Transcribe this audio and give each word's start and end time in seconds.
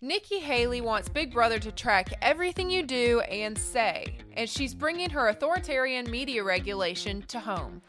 Nikki 0.00 0.38
Haley 0.38 0.80
wants 0.80 1.08
Big 1.08 1.32
Brother 1.32 1.58
to 1.58 1.72
track 1.72 2.12
everything 2.22 2.70
you 2.70 2.84
do 2.84 3.18
and 3.22 3.58
say, 3.58 4.18
and 4.34 4.48
she's 4.48 4.72
bringing 4.72 5.10
her 5.10 5.26
authoritarian 5.26 6.08
media 6.08 6.44
regulation 6.44 7.22
to 7.22 7.40
home. 7.40 7.82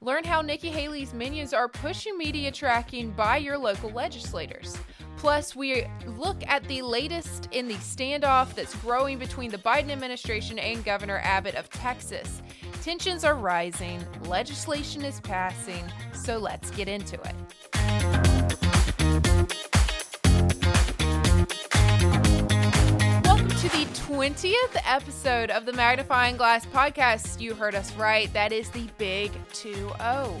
Learn 0.00 0.22
how 0.22 0.42
Nikki 0.42 0.68
Haley's 0.68 1.12
minions 1.12 1.52
are 1.52 1.66
pushing 1.66 2.16
media 2.16 2.52
tracking 2.52 3.10
by 3.10 3.38
your 3.38 3.58
local 3.58 3.90
legislators. 3.90 4.78
Plus, 5.16 5.56
we 5.56 5.84
look 6.06 6.40
at 6.46 6.62
the 6.68 6.82
latest 6.82 7.48
in 7.50 7.66
the 7.66 7.74
standoff 7.74 8.54
that's 8.54 8.76
growing 8.76 9.18
between 9.18 9.50
the 9.50 9.58
Biden 9.58 9.90
administration 9.90 10.60
and 10.60 10.84
Governor 10.84 11.18
Abbott 11.24 11.56
of 11.56 11.68
Texas. 11.70 12.42
Tensions 12.80 13.24
are 13.24 13.34
rising, 13.34 14.00
legislation 14.26 15.04
is 15.04 15.18
passing, 15.18 15.82
so 16.12 16.38
let's 16.38 16.70
get 16.70 16.86
into 16.86 17.18
it. 17.22 17.34
20th 24.06 24.80
episode 24.84 25.50
of 25.50 25.66
the 25.66 25.72
Magnifying 25.72 26.36
Glass 26.36 26.64
podcast. 26.64 27.40
You 27.40 27.54
heard 27.54 27.74
us 27.74 27.92
right. 27.94 28.32
That 28.32 28.52
is 28.52 28.70
the 28.70 28.86
big 28.98 29.32
2 29.52 29.72
0. 29.72 30.40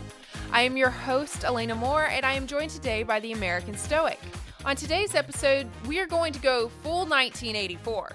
I 0.52 0.62
am 0.62 0.76
your 0.76 0.88
host, 0.88 1.42
Elena 1.42 1.74
Moore, 1.74 2.04
and 2.04 2.24
I 2.24 2.34
am 2.34 2.46
joined 2.46 2.70
today 2.70 3.02
by 3.02 3.18
the 3.18 3.32
American 3.32 3.76
Stoic. 3.76 4.20
On 4.64 4.76
today's 4.76 5.16
episode, 5.16 5.66
we 5.88 5.98
are 5.98 6.06
going 6.06 6.32
to 6.34 6.38
go 6.38 6.68
full 6.84 7.06
1984. 7.06 8.12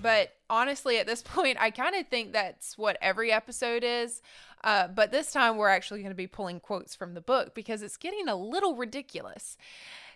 But 0.00 0.32
honestly, 0.48 0.96
at 0.96 1.06
this 1.06 1.22
point, 1.26 1.58
I 1.60 1.70
kind 1.70 1.94
of 1.94 2.08
think 2.08 2.32
that's 2.32 2.78
what 2.78 2.96
every 3.02 3.30
episode 3.30 3.84
is. 3.84 4.22
Uh, 4.64 4.88
but 4.88 5.12
this 5.12 5.32
time, 5.32 5.58
we're 5.58 5.68
actually 5.68 6.00
going 6.00 6.12
to 6.12 6.16
be 6.16 6.26
pulling 6.26 6.60
quotes 6.60 6.94
from 6.94 7.12
the 7.12 7.20
book 7.20 7.54
because 7.54 7.82
it's 7.82 7.98
getting 7.98 8.26
a 8.26 8.36
little 8.36 8.74
ridiculous. 8.74 9.58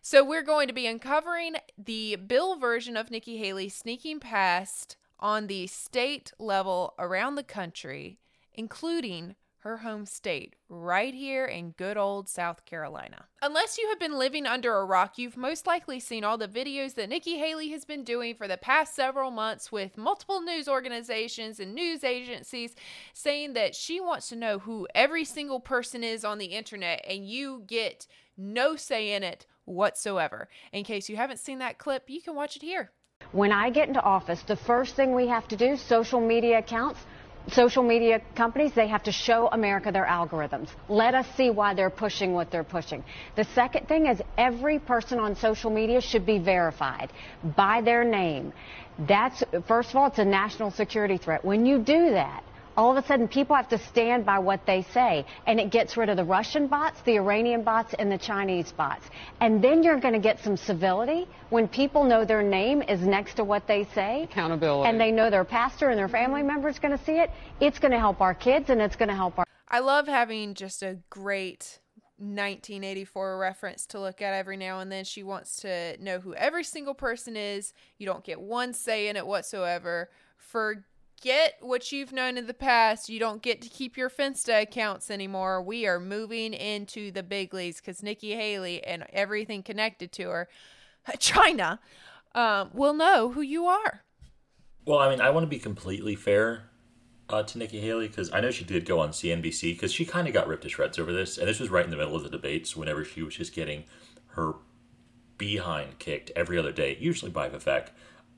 So, 0.09 0.23
we're 0.23 0.45
going 0.45 0.69
to 0.69 0.73
be 0.73 0.87
uncovering 0.87 1.57
the 1.77 2.15
bill 2.15 2.55
version 2.61 2.97
of 2.97 3.11
Nikki 3.11 3.39
Haley 3.39 3.69
sneaking 3.69 4.21
past 4.21 4.97
on 5.19 5.49
the 5.49 5.67
state 5.67 6.31
level 6.39 6.95
around 6.97 7.35
the 7.35 7.43
country, 7.43 8.21
including 8.55 9.35
her 9.65 9.79
home 9.79 10.07
state, 10.07 10.55
right 10.69 11.13
here 11.13 11.45
in 11.45 11.73
good 11.73 11.97
old 11.97 12.29
South 12.29 12.65
Carolina. 12.65 13.25
Unless 13.43 13.79
you 13.79 13.89
have 13.89 13.99
been 13.99 14.17
living 14.17 14.47
under 14.47 14.77
a 14.77 14.85
rock, 14.85 15.19
you've 15.19 15.37
most 15.37 15.67
likely 15.67 15.99
seen 15.99 16.23
all 16.23 16.39
the 16.39 16.47
videos 16.47 16.95
that 16.95 17.09
Nikki 17.09 17.39
Haley 17.39 17.71
has 17.71 17.85
been 17.85 18.05
doing 18.05 18.37
for 18.37 18.47
the 18.47 18.57
past 18.57 18.95
several 18.95 19.33
months 19.33 19.73
with 19.73 19.99
multiple 19.99 20.41
news 20.41 20.69
organizations 20.69 21.59
and 21.59 21.75
news 21.75 22.05
agencies 22.05 22.77
saying 23.13 23.55
that 23.55 23.75
she 23.75 24.01
wants 24.01 24.29
to 24.29 24.37
know 24.37 24.61
who 24.61 24.87
every 24.95 25.25
single 25.25 25.59
person 25.59 26.05
is 26.05 26.25
on 26.25 26.39
the 26.39 26.47
internet, 26.47 27.05
and 27.09 27.29
you 27.29 27.65
get 27.67 28.07
no 28.37 28.77
say 28.77 29.13
in 29.13 29.25
it 29.25 29.47
whatsoever. 29.67 30.49
In 30.73 30.85
case 30.85 31.09
you 31.09 31.17
haven't 31.17 31.39
seen 31.39 31.59
that 31.59 31.79
clip, 31.79 32.05
you 32.09 32.23
can 32.23 32.35
watch 32.35 32.57
it 32.57 32.63
here. 32.63 32.91
When 33.33 33.53
I 33.53 33.71
get 33.71 33.89
into 33.89 34.01
office, 34.01 34.43
the 34.47 34.57
first 34.57 34.97
thing 34.97 35.15
we 35.15 35.27
have 35.29 35.47
to 35.49 35.57
do, 35.57 35.77
social 35.77 36.21
media 36.21 36.59
accounts, 36.59 37.01
social 37.53 37.83
media 37.83 38.21
companies, 38.35 38.73
they 38.75 38.89
have 38.89 39.03
to 39.05 39.13
show 39.13 39.49
America 39.53 39.93
their 39.93 40.05
algorithms. 40.05 40.69
Let 40.89 41.15
us 41.15 41.27
see 41.37 41.51
why 41.51 41.75
they're 41.75 41.91
pushing 41.91 42.33
what 42.33 42.51
they're 42.51 42.65
pushing. 42.65 43.05
The 43.37 43.45
second 43.45 43.89
thing 43.89 44.07
is 44.07 44.21
every 44.37 44.79
person 44.79 45.19
on 45.19 45.37
social 45.37 45.71
media 45.71 46.01
should 46.01 46.27
be 46.27 46.39
verified 46.39 47.13
by 47.57 47.81
their 47.83 48.05
name. 48.05 48.53
That's, 49.09 49.43
first 49.69 49.91
of 49.91 49.97
all, 49.97 50.07
it's 50.07 50.19
a 50.19 50.25
national 50.25 50.71
security 50.71 51.19
threat. 51.19 51.45
When 51.45 51.67
you 51.67 51.79
do 51.79 52.11
that, 52.11 52.43
all 52.77 52.97
of 52.97 53.03
a 53.03 53.07
sudden 53.07 53.27
people 53.29 53.57
have 53.57 53.69
to 53.69 53.79
stand 53.79 54.25
by 54.25 54.39
what 54.39 54.65
they 54.67 54.83
say 54.83 55.25
and 55.47 55.59
it 55.59 55.71
gets 55.71 55.97
rid 55.97 56.09
of 56.09 56.17
the 56.17 56.25
russian 56.25 56.67
bots 56.67 57.01
the 57.03 57.17
iranian 57.17 57.63
bots 57.63 57.95
and 57.99 58.11
the 58.11 58.19
chinese 58.19 58.73
bots 58.73 59.07
and 59.41 59.63
then 59.63 59.83
you're 59.83 59.99
going 59.99 60.15
to 60.15 60.21
get 60.21 60.39
some 60.43 60.57
civility 60.57 61.27
when 61.51 61.67
people 61.69 62.05
know 62.05 62.25
their 62.25 62.43
name 62.43 62.83
is 62.83 63.01
next 63.01 63.35
to 63.35 63.45
what 63.45 63.67
they 63.67 63.85
say 63.95 64.25
Accountability. 64.25 64.89
and 64.89 65.01
they 65.01 65.11
know 65.11 65.31
their 65.31 65.45
pastor 65.45 65.91
and 65.91 65.99
their 65.99 66.09
family 66.09 66.43
member 66.43 66.69
is 66.69 66.79
going 66.79 66.97
to 66.97 67.05
see 67.05 67.19
it 67.19 67.31
it's 67.61 67.79
going 67.79 67.93
to 67.93 67.99
help 67.99 68.21
our 68.21 68.35
kids 68.35 68.71
and 68.71 68.81
it's 68.81 68.97
going 68.97 69.09
to 69.09 69.15
help 69.15 69.39
our 69.39 69.47
I 69.69 69.81
love 69.81 70.07
having 70.07 70.55
just 70.55 70.83
a 70.83 70.99
great 71.11 71.81
1984 72.19 73.39
reference 73.39 73.85
to 73.87 74.01
look 74.01 74.23
at 74.23 74.33
every 74.33 74.57
now 74.57 74.81
and 74.81 74.91
then. 74.91 75.05
She 75.05 75.23
wants 75.23 75.57
to 75.57 76.03
know 76.03 76.19
who 76.21 76.35
every 76.35 76.65
single 76.65 76.95
person 76.95 77.37
is. 77.37 77.75
You 77.99 78.07
don't 78.07 78.25
get 78.25 78.41
one 78.41 78.73
say 78.73 79.09
in 79.09 79.17
it 79.17 79.27
whatsoever. 79.27 80.09
Forget 81.19 81.55
what 81.61 81.93
you've 81.93 82.13
known 82.13 82.37
in 82.37 82.47
the 82.47 82.55
past. 82.55 83.09
You 83.09 83.19
don't 83.19 83.41
get 83.41 83.63
to 83.63 83.69
keep 83.69 83.97
your 83.97 84.11
Finsta 84.11 84.63
accounts 84.63 85.11
anymore. 85.11 85.63
We 85.63 85.87
are 85.87 85.99
moving 85.99 86.53
into 86.53 87.11
the 87.11 87.23
big 87.23 87.55
leagues 87.55 87.81
because 87.81 88.03
Nikki 88.03 88.35
Haley 88.35 88.85
and 88.85 89.05
everything 89.13 89.63
connected 89.63 90.13
to 90.13 90.29
her, 90.29 90.49
China, 91.19 91.81
um, 92.35 92.71
will 92.75 92.93
know 92.93 93.31
who 93.31 93.41
you 93.41 93.67
are. 93.67 94.03
Well, 94.85 94.99
I 94.99 95.09
mean, 95.09 95.21
I 95.21 95.31
want 95.31 95.45
to 95.45 95.49
be 95.49 95.59
completely 95.59 96.15
fair 96.15 96.71
uh, 97.31 97.43
to 97.45 97.59
Nikki 97.59 97.81
Haley 97.81 98.09
because 98.09 98.31
I 98.33 98.41
know 98.41 98.51
she 98.51 98.65
did 98.65 98.85
go 98.85 99.01
on 99.01 99.11
CNBC 99.11 99.73
because 99.73 99.93
she 99.93 100.05
kind 100.05 100.29
of 100.29 100.35
got 100.35 100.47
ripped 100.47 100.63
to 100.65 100.69
shreds 100.69 100.99
over 100.99 101.13
this, 101.13 101.39
and 101.39 101.49
this 101.49 101.59
was 101.59 101.71
right 101.71 101.85
in 101.85 101.91
the 101.91 101.97
middle 101.97 102.15
of 102.15 102.23
the 102.23 102.31
debates 102.31 102.77
whenever 102.77 103.05
she 103.05 103.23
was 103.23 103.35
just 103.35 103.55
getting 103.55 103.85
her 104.29 104.53
behind 105.39 105.99
kicked 105.99 106.31
every 106.37 106.59
other 106.59 106.73
day, 106.73 106.97
usually 107.01 107.31
by 107.31 107.49
Vivek, 107.49 107.89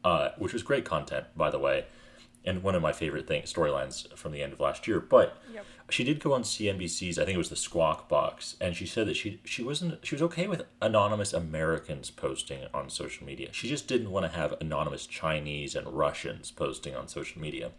uh, 0.04 0.30
which 0.38 0.52
was 0.52 0.62
great 0.62 0.84
content, 0.84 1.26
by 1.36 1.50
the 1.50 1.58
way, 1.58 1.84
and 2.44 2.62
one 2.62 2.74
of 2.74 2.82
my 2.82 2.92
favorite 2.92 3.26
thing 3.26 3.42
storylines 3.42 4.10
from 4.16 4.32
the 4.32 4.42
end 4.42 4.52
of 4.52 4.60
last 4.60 4.86
year. 4.88 5.00
But 5.00 5.36
Yep. 5.52 5.64
she 5.90 6.04
did 6.04 6.20
go 6.20 6.32
on 6.32 6.42
CNBC's, 6.42 7.18
I 7.18 7.24
think 7.24 7.34
it 7.34 7.38
was 7.38 7.50
the 7.50 7.56
Squawk 7.56 8.08
Box, 8.08 8.56
and 8.60 8.76
she 8.76 8.86
said 8.86 9.06
that 9.06 9.16
she 9.16 9.40
she 9.44 9.62
wasn't 9.62 10.04
she 10.04 10.14
was 10.14 10.22
okay 10.22 10.46
with 10.46 10.64
anonymous 10.80 11.32
Americans 11.32 12.10
posting 12.10 12.64
on 12.72 12.88
social 12.90 13.26
media. 13.26 13.48
She 13.52 13.68
just 13.68 13.86
didn't 13.88 14.10
want 14.10 14.24
to 14.26 14.36
have 14.38 14.54
anonymous 14.60 15.06
Chinese 15.06 15.74
and 15.74 15.86
Russians 15.86 16.50
posting 16.50 16.94
on 16.94 17.08
social 17.08 17.40
media. 17.40 17.72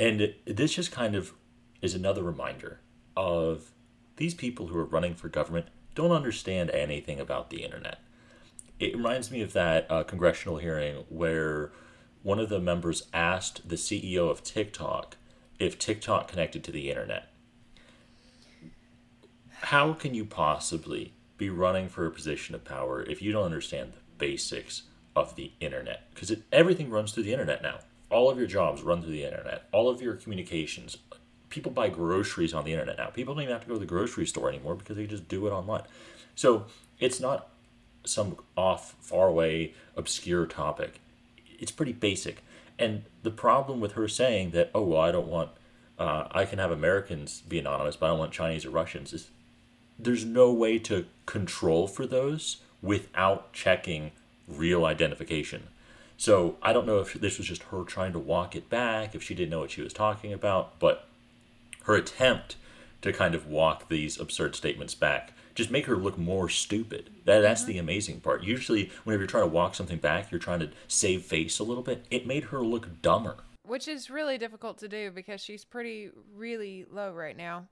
And 0.00 0.34
this 0.46 0.74
just 0.74 0.90
kind 0.90 1.14
of 1.14 1.32
is 1.80 1.94
another 1.94 2.22
reminder 2.22 2.80
of 3.16 3.70
these 4.16 4.34
people 4.34 4.68
who 4.68 4.78
are 4.78 4.84
running 4.84 5.14
for 5.14 5.28
government 5.28 5.66
don't 5.94 6.12
understand 6.12 6.70
anything 6.70 7.20
about 7.20 7.50
the 7.50 7.62
internet. 7.62 8.00
It 8.80 8.96
reminds 8.96 9.30
me 9.30 9.42
of 9.42 9.52
that 9.52 9.86
uh, 9.90 10.02
congressional 10.04 10.56
hearing 10.58 11.04
where 11.08 11.70
one 12.22 12.38
of 12.38 12.48
the 12.48 12.60
members 12.60 13.04
asked 13.12 13.68
the 13.68 13.76
CEO 13.76 14.30
of 14.30 14.44
TikTok 14.44 15.16
if 15.58 15.78
TikTok 15.78 16.28
connected 16.28 16.64
to 16.64 16.72
the 16.72 16.90
internet. 16.90 17.28
How 19.62 19.92
can 19.92 20.14
you 20.14 20.24
possibly 20.24 21.12
be 21.36 21.48
running 21.48 21.88
for 21.88 22.06
a 22.06 22.10
position 22.10 22.54
of 22.54 22.64
power 22.64 23.02
if 23.02 23.22
you 23.22 23.32
don't 23.32 23.44
understand 23.44 23.92
the 23.92 24.00
basics 24.18 24.82
of 25.14 25.36
the 25.36 25.52
internet? 25.60 26.08
Because 26.12 26.36
everything 26.50 26.90
runs 26.90 27.12
through 27.12 27.22
the 27.24 27.32
internet 27.32 27.62
now. 27.62 27.78
All 28.10 28.28
of 28.28 28.38
your 28.38 28.46
jobs 28.46 28.82
run 28.82 29.02
through 29.02 29.12
the 29.12 29.24
internet. 29.24 29.68
All 29.72 29.88
of 29.88 30.02
your 30.02 30.14
communications. 30.14 30.98
People 31.48 31.70
buy 31.70 31.88
groceries 31.88 32.54
on 32.54 32.64
the 32.64 32.72
internet 32.72 32.98
now. 32.98 33.06
People 33.06 33.34
don't 33.34 33.44
even 33.44 33.52
have 33.52 33.62
to 33.62 33.68
go 33.68 33.74
to 33.74 33.80
the 33.80 33.86
grocery 33.86 34.26
store 34.26 34.48
anymore 34.48 34.74
because 34.74 34.96
they 34.96 35.06
just 35.06 35.28
do 35.28 35.46
it 35.46 35.50
online. 35.50 35.82
So 36.34 36.66
it's 36.98 37.20
not 37.20 37.48
some 38.04 38.36
off, 38.56 38.96
far 39.00 39.28
away, 39.28 39.74
obscure 39.96 40.46
topic. 40.46 41.00
It's 41.62 41.70
pretty 41.70 41.92
basic. 41.92 42.42
And 42.78 43.04
the 43.22 43.30
problem 43.30 43.80
with 43.80 43.92
her 43.92 44.08
saying 44.08 44.50
that, 44.50 44.70
oh, 44.74 44.82
well, 44.82 45.00
I 45.00 45.12
don't 45.12 45.28
want, 45.28 45.50
uh, 45.98 46.26
I 46.32 46.44
can 46.44 46.58
have 46.58 46.72
Americans 46.72 47.42
be 47.48 47.60
anonymous, 47.60 47.96
but 47.96 48.06
I 48.06 48.08
don't 48.10 48.18
want 48.18 48.32
Chinese 48.32 48.66
or 48.66 48.70
Russians, 48.70 49.12
is 49.12 49.30
there's 49.98 50.24
no 50.24 50.52
way 50.52 50.78
to 50.80 51.06
control 51.24 51.86
for 51.86 52.04
those 52.04 52.58
without 52.82 53.52
checking 53.52 54.10
real 54.48 54.84
identification. 54.84 55.68
So 56.16 56.56
I 56.60 56.72
don't 56.72 56.86
know 56.86 56.98
if 56.98 57.14
this 57.14 57.38
was 57.38 57.46
just 57.46 57.62
her 57.64 57.84
trying 57.84 58.12
to 58.12 58.18
walk 58.18 58.56
it 58.56 58.68
back, 58.68 59.14
if 59.14 59.22
she 59.22 59.34
didn't 59.34 59.50
know 59.50 59.60
what 59.60 59.70
she 59.70 59.82
was 59.82 59.92
talking 59.92 60.32
about, 60.32 60.80
but 60.80 61.06
her 61.84 61.94
attempt 61.94 62.56
to 63.02 63.12
kind 63.12 63.36
of 63.36 63.46
walk 63.46 63.88
these 63.88 64.18
absurd 64.18 64.56
statements 64.56 64.94
back 64.94 65.32
just 65.54 65.70
make 65.70 65.86
her 65.86 65.96
look 65.96 66.18
more 66.18 66.48
stupid. 66.48 67.10
That 67.24 67.40
that's 67.40 67.64
the 67.64 67.74
mm-hmm. 67.74 67.80
amazing 67.80 68.20
part. 68.20 68.42
Usually, 68.42 68.90
whenever 69.04 69.22
you're 69.22 69.28
trying 69.28 69.44
to 69.44 69.48
walk 69.48 69.74
something 69.74 69.98
back, 69.98 70.30
you're 70.30 70.40
trying 70.40 70.60
to 70.60 70.70
save 70.88 71.22
face 71.22 71.58
a 71.58 71.64
little 71.64 71.82
bit. 71.82 72.04
It 72.10 72.26
made 72.26 72.44
her 72.44 72.62
look 72.62 73.02
dumber. 73.02 73.36
which 73.64 73.88
is 73.88 74.10
really 74.10 74.38
difficult 74.38 74.78
to 74.78 74.88
do 74.88 75.10
because 75.10 75.40
she's 75.40 75.64
pretty 75.64 76.10
really 76.34 76.84
low 76.90 77.12
right 77.12 77.36
now. 77.36 77.68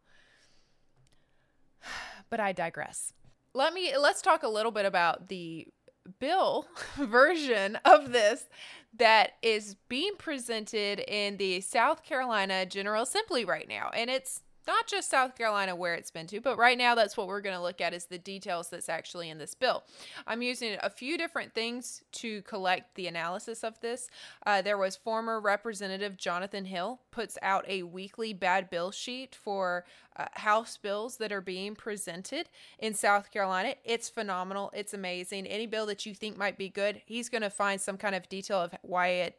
But 2.30 2.38
I 2.38 2.52
digress. 2.52 3.12
Let 3.54 3.74
me 3.74 3.96
let's 3.98 4.22
talk 4.22 4.44
a 4.44 4.48
little 4.48 4.70
bit 4.70 4.86
about 4.86 5.28
the 5.28 5.66
bill 6.20 6.66
version 6.96 7.76
of 7.84 8.12
this 8.12 8.48
that 8.96 9.32
is 9.42 9.76
being 9.88 10.12
presented 10.16 11.00
in 11.00 11.36
the 11.38 11.60
South 11.60 12.02
Carolina 12.04 12.66
General 12.66 13.02
Assembly 13.02 13.44
right 13.44 13.68
now. 13.68 13.90
And 13.94 14.10
it's 14.10 14.42
not 14.66 14.86
just 14.86 15.10
South 15.10 15.36
Carolina 15.36 15.74
where 15.74 15.94
it's 15.94 16.10
been 16.10 16.26
to, 16.28 16.40
but 16.40 16.58
right 16.58 16.78
now 16.78 16.94
that's 16.94 17.16
what 17.16 17.26
we're 17.26 17.40
going 17.40 17.56
to 17.56 17.62
look 17.62 17.80
at 17.80 17.94
is 17.94 18.06
the 18.06 18.18
details 18.18 18.68
that's 18.68 18.88
actually 18.88 19.30
in 19.30 19.38
this 19.38 19.54
bill. 19.54 19.84
I'm 20.26 20.42
using 20.42 20.76
a 20.82 20.90
few 20.90 21.18
different 21.18 21.54
things 21.54 22.02
to 22.12 22.42
collect 22.42 22.94
the 22.94 23.06
analysis 23.06 23.64
of 23.64 23.80
this. 23.80 24.08
Uh, 24.46 24.62
there 24.62 24.78
was 24.78 24.96
former 24.96 25.40
Representative 25.40 26.16
Jonathon 26.16 26.66
Hill 26.66 27.00
puts 27.10 27.38
out 27.42 27.64
a 27.68 27.82
weekly 27.82 28.32
bad 28.32 28.70
bill 28.70 28.90
sheet 28.90 29.34
for 29.34 29.84
uh, 30.16 30.26
House 30.32 30.76
bills 30.76 31.16
that 31.18 31.32
are 31.32 31.40
being 31.40 31.74
presented 31.74 32.48
in 32.78 32.94
South 32.94 33.30
Carolina. 33.30 33.74
It's 33.84 34.08
phenomenal. 34.08 34.70
It's 34.74 34.94
amazing. 34.94 35.46
Any 35.46 35.66
bill 35.66 35.86
that 35.86 36.04
you 36.04 36.14
think 36.14 36.36
might 36.36 36.58
be 36.58 36.68
good, 36.68 37.02
he's 37.06 37.28
going 37.28 37.42
to 37.42 37.50
find 37.50 37.80
some 37.80 37.96
kind 37.96 38.14
of 38.14 38.28
detail 38.28 38.58
of 38.58 38.74
why 38.82 39.08
it 39.08 39.36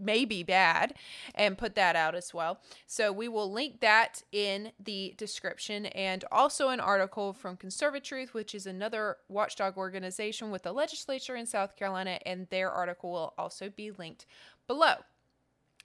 may 0.00 0.24
be 0.24 0.42
bad 0.42 0.94
and 1.34 1.58
put 1.58 1.74
that 1.74 1.96
out 1.96 2.14
as 2.14 2.32
well. 2.32 2.60
So 2.86 3.12
we 3.12 3.28
will 3.28 3.50
link 3.50 3.80
that 3.80 4.22
in 4.32 4.72
the 4.82 5.14
description 5.16 5.86
and 5.86 6.24
also 6.30 6.68
an 6.68 6.80
article 6.80 7.32
from 7.32 7.56
Conservatruth, 7.56 8.34
which 8.34 8.54
is 8.54 8.66
another 8.66 9.16
watchdog 9.28 9.76
organization 9.76 10.50
with 10.50 10.62
the 10.62 10.72
legislature 10.72 11.36
in 11.36 11.46
South 11.46 11.76
Carolina, 11.76 12.18
and 12.24 12.48
their 12.50 12.70
article 12.70 13.10
will 13.10 13.34
also 13.36 13.68
be 13.68 13.90
linked 13.90 14.26
below. 14.66 14.94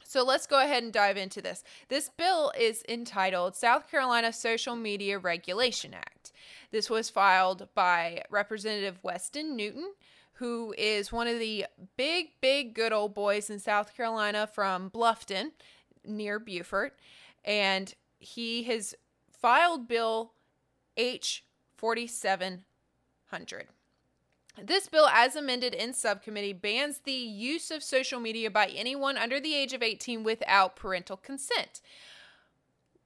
So 0.04 0.24
let's 0.24 0.48
go 0.48 0.60
ahead 0.60 0.82
and 0.82 0.92
dive 0.92 1.18
into 1.18 1.42
this. 1.42 1.64
This 1.88 2.10
bill 2.10 2.52
is 2.60 2.84
entitled 2.90 3.56
South 3.56 3.92
Carolina 3.92 4.34
Social 4.34 4.76
Media 4.76 5.20
Regulation 5.20 5.94
Act. 5.94 6.32
This 6.72 6.90
was 6.90 7.10
filed 7.10 7.68
by 7.76 8.24
Representative 8.32 8.98
Weston 9.04 9.56
Newton, 9.56 9.92
who 10.40 10.74
is 10.78 11.12
one 11.12 11.28
of 11.28 11.38
the 11.38 11.66
big, 11.98 12.30
big 12.40 12.74
good 12.74 12.94
old 12.94 13.14
boys 13.14 13.50
in 13.50 13.60
South 13.60 13.96
Carolina 13.96 14.48
from 14.48 14.90
Bluffton 14.90 15.52
near 16.06 16.40
Beaufort. 16.40 16.98
And 17.44 17.94
he 18.20 18.64
has 18.64 18.96
filed 19.30 19.88
Bill 19.88 20.32
H 20.96 21.44
4700. 21.76 23.68
This 24.62 24.88
bill, 24.88 25.08
as 25.08 25.36
amended 25.36 25.74
in 25.74 25.94
subcommittee, 25.94 26.54
bans 26.54 27.00
the 27.00 27.12
use 27.12 27.70
of 27.72 27.84
social 27.84 28.20
media 28.20 28.50
by 28.50 28.68
anyone 28.68 29.18
under 29.18 29.40
the 29.40 29.56
age 29.56 29.74
of 29.74 29.84
18 29.84 30.24
without 30.24 30.76
parental 30.76 31.18
consent. 31.18 31.82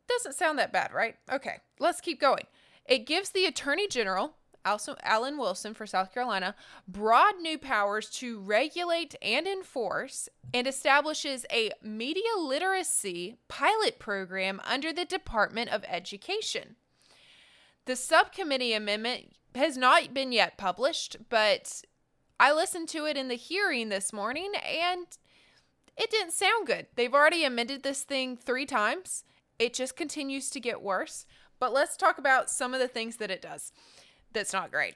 Doesn't 0.07 0.35
sound 0.35 0.59
that 0.59 0.73
bad, 0.73 0.91
right? 0.93 1.15
Okay, 1.31 1.57
let's 1.79 2.01
keep 2.01 2.19
going. 2.19 2.45
It 2.85 3.07
gives 3.07 3.29
the 3.29 3.45
Attorney 3.45 3.87
General 3.87 4.35
Alan 4.65 5.37
Wilson 5.37 5.73
for 5.73 5.85
South 5.85 6.13
Carolina, 6.13 6.55
broad 6.87 7.39
new 7.41 7.57
powers 7.57 8.09
to 8.11 8.39
regulate 8.39 9.15
and 9.21 9.47
enforce 9.47 10.29
and 10.53 10.67
establishes 10.67 11.45
a 11.51 11.71
media 11.81 12.23
literacy 12.37 13.37
pilot 13.47 13.99
program 13.99 14.61
under 14.65 14.93
the 14.93 15.05
Department 15.05 15.69
of 15.69 15.83
Education. 15.87 16.75
The 17.85 17.95
subcommittee 17.95 18.73
amendment 18.73 19.33
has 19.55 19.77
not 19.77 20.13
been 20.13 20.31
yet 20.31 20.57
published, 20.57 21.17
but 21.29 21.83
I 22.39 22.53
listened 22.53 22.89
to 22.89 23.05
it 23.05 23.17
in 23.17 23.27
the 23.27 23.35
hearing 23.35 23.89
this 23.89 24.13
morning 24.13 24.51
and 24.55 25.05
it 25.97 26.09
didn't 26.09 26.33
sound 26.33 26.67
good. 26.67 26.87
They've 26.95 27.13
already 27.13 27.43
amended 27.43 27.83
this 27.83 28.03
thing 28.03 28.35
three 28.35 28.65
times. 28.65 29.23
It 29.59 29.73
just 29.73 29.95
continues 29.95 30.49
to 30.49 30.59
get 30.59 30.81
worse. 30.81 31.25
But 31.59 31.71
let's 31.71 31.95
talk 31.95 32.17
about 32.17 32.49
some 32.49 32.73
of 32.73 32.79
the 32.79 32.87
things 32.87 33.17
that 33.17 33.31
it 33.31 33.41
does 33.41 33.71
that's 34.33 34.53
not 34.53 34.71
great. 34.71 34.95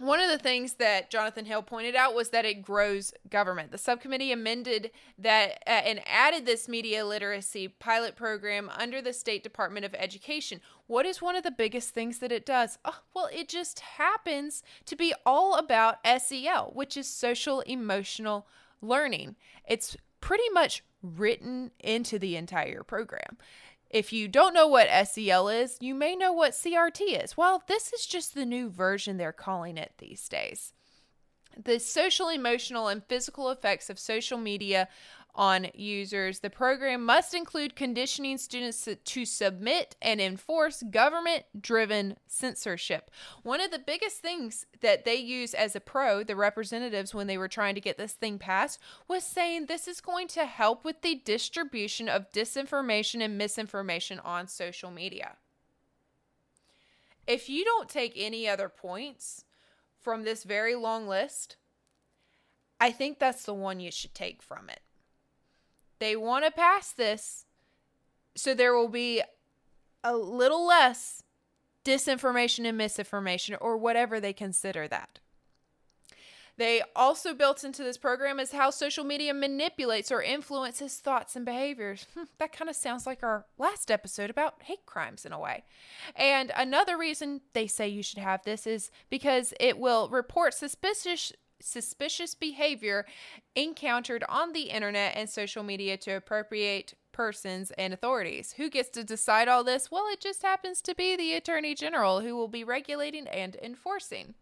One 0.00 0.18
of 0.18 0.28
the 0.28 0.38
things 0.38 0.74
that 0.74 1.08
Jonathon 1.08 1.44
Hill 1.44 1.62
pointed 1.62 1.94
out 1.94 2.16
was 2.16 2.30
that 2.30 2.44
it 2.44 2.62
grows 2.62 3.12
government. 3.30 3.70
The 3.70 3.78
subcommittee 3.78 4.32
amended 4.32 4.90
that 5.18 5.62
uh, 5.68 5.70
and 5.70 6.00
added 6.04 6.46
this 6.46 6.68
media 6.68 7.06
literacy 7.06 7.68
pilot 7.68 8.16
program 8.16 8.70
under 8.76 9.00
the 9.00 9.12
State 9.12 9.44
Department 9.44 9.86
of 9.86 9.94
Education. 9.94 10.60
What 10.88 11.06
is 11.06 11.22
one 11.22 11.36
of 11.36 11.44
the 11.44 11.52
biggest 11.52 11.90
things 11.90 12.18
that 12.18 12.32
it 12.32 12.44
does? 12.44 12.76
Oh, 12.84 13.02
well, 13.14 13.28
it 13.32 13.48
just 13.48 13.80
happens 13.80 14.64
to 14.86 14.96
be 14.96 15.14
all 15.24 15.54
about 15.54 15.98
SEL, 16.04 16.72
which 16.74 16.96
is 16.96 17.06
social 17.06 17.60
emotional 17.60 18.48
learning. 18.82 19.36
It's 19.64 19.96
pretty 20.20 20.48
much 20.52 20.82
written 21.02 21.70
into 21.78 22.18
the 22.18 22.34
entire 22.34 22.82
program. 22.82 23.38
If 23.94 24.12
you 24.12 24.26
don't 24.26 24.54
know 24.54 24.66
what 24.66 24.88
SEL 25.06 25.48
is, 25.48 25.78
you 25.80 25.94
may 25.94 26.16
know 26.16 26.32
what 26.32 26.50
CRT 26.50 27.22
is. 27.22 27.36
Well, 27.36 27.62
this 27.68 27.92
is 27.92 28.06
just 28.06 28.34
the 28.34 28.44
new 28.44 28.68
version 28.68 29.18
they're 29.18 29.30
calling 29.30 29.78
it 29.78 29.92
these 29.98 30.28
days. 30.28 30.72
The 31.56 31.78
social, 31.78 32.28
emotional, 32.28 32.88
and 32.88 33.04
physical 33.04 33.50
effects 33.50 33.88
of 33.88 34.00
social 34.00 34.36
media 34.36 34.88
on 35.34 35.68
users. 35.74 36.40
The 36.40 36.50
program 36.50 37.04
must 37.04 37.34
include 37.34 37.74
conditioning 37.74 38.38
students 38.38 38.88
to 39.04 39.24
submit 39.24 39.96
and 40.00 40.20
enforce 40.20 40.82
government 40.90 41.44
driven 41.60 42.16
censorship. 42.26 43.10
One 43.42 43.60
of 43.60 43.70
the 43.70 43.78
biggest 43.78 44.18
things 44.18 44.66
that 44.80 45.04
they 45.04 45.16
use 45.16 45.54
as 45.54 45.74
a 45.74 45.80
pro, 45.80 46.22
the 46.22 46.36
representatives, 46.36 47.14
when 47.14 47.26
they 47.26 47.38
were 47.38 47.48
trying 47.48 47.74
to 47.74 47.80
get 47.80 47.98
this 47.98 48.12
thing 48.12 48.38
passed, 48.38 48.78
was 49.08 49.24
saying 49.24 49.66
this 49.66 49.88
is 49.88 50.00
going 50.00 50.28
to 50.28 50.44
help 50.44 50.84
with 50.84 51.02
the 51.02 51.16
distribution 51.16 52.08
of 52.08 52.30
disinformation 52.32 53.22
and 53.22 53.36
misinformation 53.36 54.20
on 54.20 54.46
social 54.46 54.90
media. 54.90 55.36
If 57.26 57.48
you 57.48 57.64
don't 57.64 57.88
take 57.88 58.12
any 58.16 58.48
other 58.48 58.68
points 58.68 59.44
from 60.00 60.24
this 60.24 60.44
very 60.44 60.74
long 60.74 61.08
list, 61.08 61.56
I 62.78 62.90
think 62.90 63.18
that's 63.18 63.44
the 63.44 63.54
one 63.54 63.80
you 63.80 63.90
should 63.90 64.14
take 64.14 64.42
from 64.42 64.68
it. 64.68 64.80
They 65.98 66.16
want 66.16 66.44
to 66.44 66.50
pass 66.50 66.92
this 66.92 67.46
so 68.36 68.54
there 68.54 68.74
will 68.74 68.88
be 68.88 69.22
a 70.02 70.16
little 70.16 70.66
less 70.66 71.22
disinformation 71.84 72.66
and 72.66 72.76
misinformation 72.78 73.56
or 73.60 73.76
whatever 73.76 74.20
they 74.20 74.32
consider 74.32 74.88
that. 74.88 75.18
They 76.56 76.82
also 76.94 77.34
built 77.34 77.64
into 77.64 77.82
this 77.82 77.98
program 77.98 78.38
is 78.38 78.52
how 78.52 78.70
social 78.70 79.02
media 79.02 79.34
manipulates 79.34 80.12
or 80.12 80.22
influences 80.22 80.96
thoughts 80.96 81.34
and 81.34 81.44
behaviors. 81.44 82.06
That 82.38 82.52
kind 82.52 82.68
of 82.68 82.76
sounds 82.76 83.06
like 83.06 83.22
our 83.22 83.46
last 83.58 83.90
episode 83.90 84.30
about 84.30 84.62
hate 84.62 84.86
crimes 84.86 85.24
in 85.24 85.32
a 85.32 85.38
way. 85.38 85.64
And 86.14 86.52
another 86.56 86.96
reason 86.96 87.40
they 87.54 87.66
say 87.66 87.88
you 87.88 88.02
should 88.02 88.18
have 88.18 88.44
this 88.44 88.66
is 88.66 88.90
because 89.10 89.52
it 89.58 89.78
will 89.78 90.08
report 90.08 90.54
suspicious 90.54 91.32
suspicious 91.60 92.34
behavior 92.34 93.06
encountered 93.54 94.24
on 94.28 94.52
the 94.52 94.70
internet 94.70 95.16
and 95.16 95.28
social 95.28 95.62
media 95.62 95.96
to 95.98 96.12
appropriate 96.12 96.94
persons 97.12 97.70
and 97.72 97.94
authorities. 97.94 98.54
Who 98.56 98.68
gets 98.68 98.90
to 98.90 99.04
decide 99.04 99.48
all 99.48 99.64
this? 99.64 99.90
Well, 99.90 100.06
it 100.10 100.20
just 100.20 100.42
happens 100.42 100.82
to 100.82 100.94
be 100.94 101.16
the 101.16 101.34
Attorney 101.34 101.74
General 101.74 102.20
who 102.20 102.36
will 102.36 102.48
be 102.48 102.64
regulating 102.64 103.28
and 103.28 103.56
enforcing. 103.62 104.34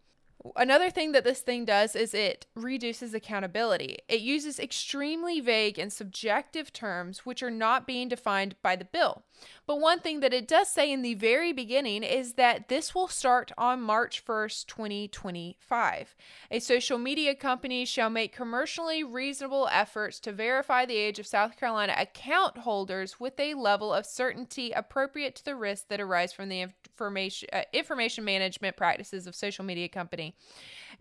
Another 0.57 0.89
thing 0.89 1.13
that 1.13 1.23
this 1.23 1.39
thing 1.39 1.63
does 1.63 1.95
is 1.95 2.13
it 2.13 2.47
reduces 2.53 3.13
accountability. 3.13 3.99
It 4.09 4.19
uses 4.19 4.59
extremely 4.59 5.39
vague 5.39 5.79
and 5.79 5.91
subjective 5.91 6.73
terms 6.73 7.19
which 7.19 7.41
are 7.41 7.51
not 7.51 7.87
being 7.87 8.09
defined 8.09 8.55
by 8.61 8.75
the 8.75 8.83
bill. 8.83 9.23
But 9.65 9.79
one 9.79 9.99
thing 9.99 10.19
that 10.19 10.33
it 10.33 10.47
does 10.47 10.69
say 10.69 10.91
in 10.91 11.01
the 11.01 11.13
very 11.13 11.53
beginning 11.53 12.03
is 12.03 12.33
that 12.33 12.67
this 12.67 12.93
will 12.93 13.07
start 13.07 13.51
on 13.57 13.81
March 13.81 14.23
1st, 14.25 14.67
2025. 14.67 16.15
A 16.51 16.59
social 16.59 16.97
media 16.97 17.35
company 17.35 17.85
shall 17.85 18.09
make 18.09 18.35
commercially 18.35 19.03
reasonable 19.03 19.69
efforts 19.71 20.19
to 20.21 20.33
verify 20.33 20.85
the 20.85 20.97
age 20.97 21.19
of 21.19 21.27
South 21.27 21.57
Carolina 21.57 21.95
account 21.97 22.59
holders 22.59 23.19
with 23.19 23.39
a 23.39 23.53
level 23.53 23.93
of 23.93 24.05
certainty 24.05 24.71
appropriate 24.71 25.35
to 25.35 25.45
the 25.45 25.55
risks 25.55 25.85
that 25.89 26.01
arise 26.01 26.33
from 26.33 26.49
the 26.49 26.61
information 26.61 27.49
uh, 27.53 27.61
information 27.71 28.23
management 28.23 28.77
practices 28.77 29.25
of 29.27 29.35
social 29.35 29.65
media 29.65 29.87
company 29.87 30.32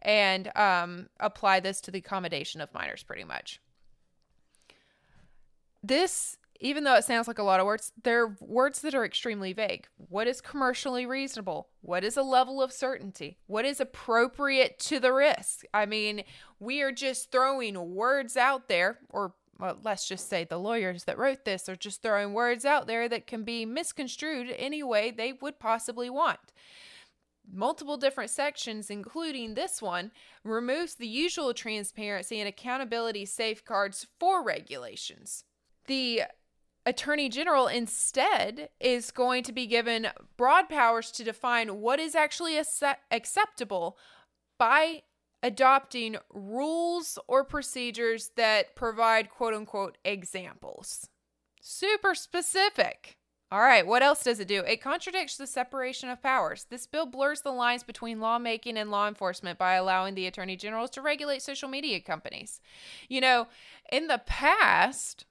and 0.00 0.54
um, 0.56 1.08
apply 1.20 1.60
this 1.60 1.80
to 1.82 1.90
the 1.90 1.98
accommodation 1.98 2.60
of 2.60 2.72
minors 2.74 3.02
pretty 3.02 3.24
much. 3.24 3.60
This 5.82 6.36
even 6.62 6.84
though 6.84 6.94
it 6.94 7.04
sounds 7.04 7.26
like 7.26 7.40
a 7.40 7.42
lot 7.42 7.58
of 7.58 7.66
words, 7.66 7.92
they're 8.04 8.36
words 8.40 8.80
that 8.82 8.94
are 8.94 9.04
extremely 9.04 9.52
vague. 9.52 9.88
What 9.96 10.28
is 10.28 10.40
commercially 10.40 11.04
reasonable? 11.04 11.68
What 11.80 12.04
is 12.04 12.16
a 12.16 12.22
level 12.22 12.62
of 12.62 12.72
certainty? 12.72 13.36
What 13.48 13.64
is 13.64 13.80
appropriate 13.80 14.78
to 14.80 15.00
the 15.00 15.12
risk? 15.12 15.64
I 15.74 15.86
mean, 15.86 16.22
we 16.60 16.80
are 16.80 16.92
just 16.92 17.32
throwing 17.32 17.94
words 17.94 18.36
out 18.36 18.68
there, 18.68 19.00
or 19.10 19.34
well, 19.58 19.78
let's 19.82 20.06
just 20.08 20.28
say 20.28 20.44
the 20.44 20.58
lawyers 20.58 21.04
that 21.04 21.18
wrote 21.18 21.44
this 21.44 21.68
are 21.68 21.76
just 21.76 22.00
throwing 22.00 22.32
words 22.32 22.64
out 22.64 22.86
there 22.86 23.08
that 23.08 23.26
can 23.26 23.42
be 23.42 23.66
misconstrued 23.66 24.54
any 24.56 24.84
way 24.84 25.10
they 25.10 25.32
would 25.32 25.58
possibly 25.58 26.08
want 26.08 26.38
multiple 27.50 27.96
different 27.96 28.30
sections, 28.30 28.90
including 28.90 29.54
this 29.54 29.80
one, 29.80 30.10
removes 30.44 30.94
the 30.94 31.08
usual 31.08 31.54
transparency 31.54 32.38
and 32.40 32.48
accountability 32.48 33.24
safeguards 33.26 34.06
for 34.18 34.42
regulations. 34.42 35.44
The 35.86 36.22
Attorney 36.84 37.28
General 37.28 37.68
instead 37.68 38.70
is 38.80 39.10
going 39.10 39.44
to 39.44 39.52
be 39.52 39.66
given 39.66 40.08
broad 40.36 40.68
powers 40.68 41.10
to 41.12 41.24
define 41.24 41.80
what 41.80 42.00
is 42.00 42.14
actually 42.14 42.60
acceptable 43.10 43.96
by 44.58 45.02
adopting 45.42 46.16
rules 46.32 47.18
or 47.26 47.44
procedures 47.44 48.30
that 48.36 48.74
provide 48.76 49.30
quote 49.30 49.54
unquote 49.54 49.98
examples. 50.04 51.08
Super 51.60 52.14
specific. 52.14 53.16
All 53.52 53.60
right, 53.60 53.86
what 53.86 54.02
else 54.02 54.24
does 54.24 54.40
it 54.40 54.48
do? 54.48 54.60
It 54.60 54.80
contradicts 54.80 55.36
the 55.36 55.46
separation 55.46 56.08
of 56.08 56.22
powers. 56.22 56.64
This 56.70 56.86
bill 56.86 57.04
blurs 57.04 57.42
the 57.42 57.50
lines 57.50 57.82
between 57.82 58.18
lawmaking 58.18 58.78
and 58.78 58.90
law 58.90 59.06
enforcement 59.06 59.58
by 59.58 59.74
allowing 59.74 60.14
the 60.14 60.26
attorney 60.26 60.56
generals 60.56 60.88
to 60.92 61.02
regulate 61.02 61.42
social 61.42 61.68
media 61.68 62.00
companies. 62.00 62.62
You 63.10 63.20
know, 63.20 63.48
in 63.92 64.06
the 64.06 64.22
past, 64.24 65.26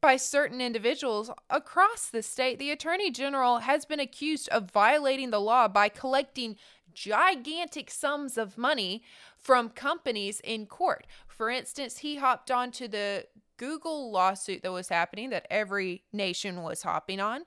by 0.00 0.16
certain 0.16 0.60
individuals 0.60 1.30
across 1.48 2.08
the 2.08 2.20
state, 2.20 2.58
the 2.58 2.72
attorney 2.72 3.12
general 3.12 3.58
has 3.58 3.84
been 3.84 4.00
accused 4.00 4.48
of 4.48 4.72
violating 4.72 5.30
the 5.30 5.40
law 5.40 5.68
by 5.68 5.88
collecting 5.88 6.56
gigantic 6.94 7.92
sums 7.92 8.36
of 8.36 8.58
money 8.58 9.04
from 9.36 9.68
companies 9.68 10.40
in 10.40 10.66
court. 10.66 11.06
For 11.28 11.48
instance, 11.48 11.98
he 11.98 12.16
hopped 12.16 12.50
onto 12.50 12.88
the 12.88 13.26
Google 13.56 14.10
lawsuit 14.10 14.62
that 14.62 14.72
was 14.72 14.88
happening 14.88 15.30
that 15.30 15.46
every 15.50 16.04
nation 16.12 16.62
was 16.62 16.82
hopping 16.82 17.20
on, 17.20 17.42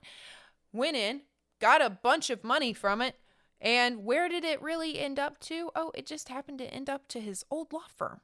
went 0.72 0.96
in, 0.96 1.22
got 1.60 1.82
a 1.82 1.90
bunch 1.90 2.30
of 2.30 2.44
money 2.44 2.72
from 2.72 3.00
it, 3.00 3.16
and 3.60 4.04
where 4.04 4.28
did 4.28 4.44
it 4.44 4.62
really 4.62 4.98
end 4.98 5.18
up 5.18 5.38
to? 5.40 5.70
Oh, 5.74 5.92
it 5.94 6.06
just 6.06 6.28
happened 6.28 6.58
to 6.58 6.72
end 6.72 6.88
up 6.88 7.08
to 7.08 7.20
his 7.20 7.44
old 7.50 7.72
law 7.72 7.84
firm, 7.94 8.20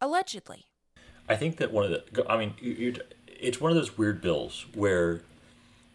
allegedly. 0.00 0.64
I 1.28 1.36
think 1.36 1.56
that 1.56 1.72
one 1.72 1.84
of 1.84 1.90
the, 1.90 2.30
I 2.30 2.36
mean, 2.36 2.54
it's 3.28 3.60
one 3.60 3.70
of 3.70 3.76
those 3.76 3.96
weird 3.96 4.20
bills 4.20 4.66
where 4.74 5.22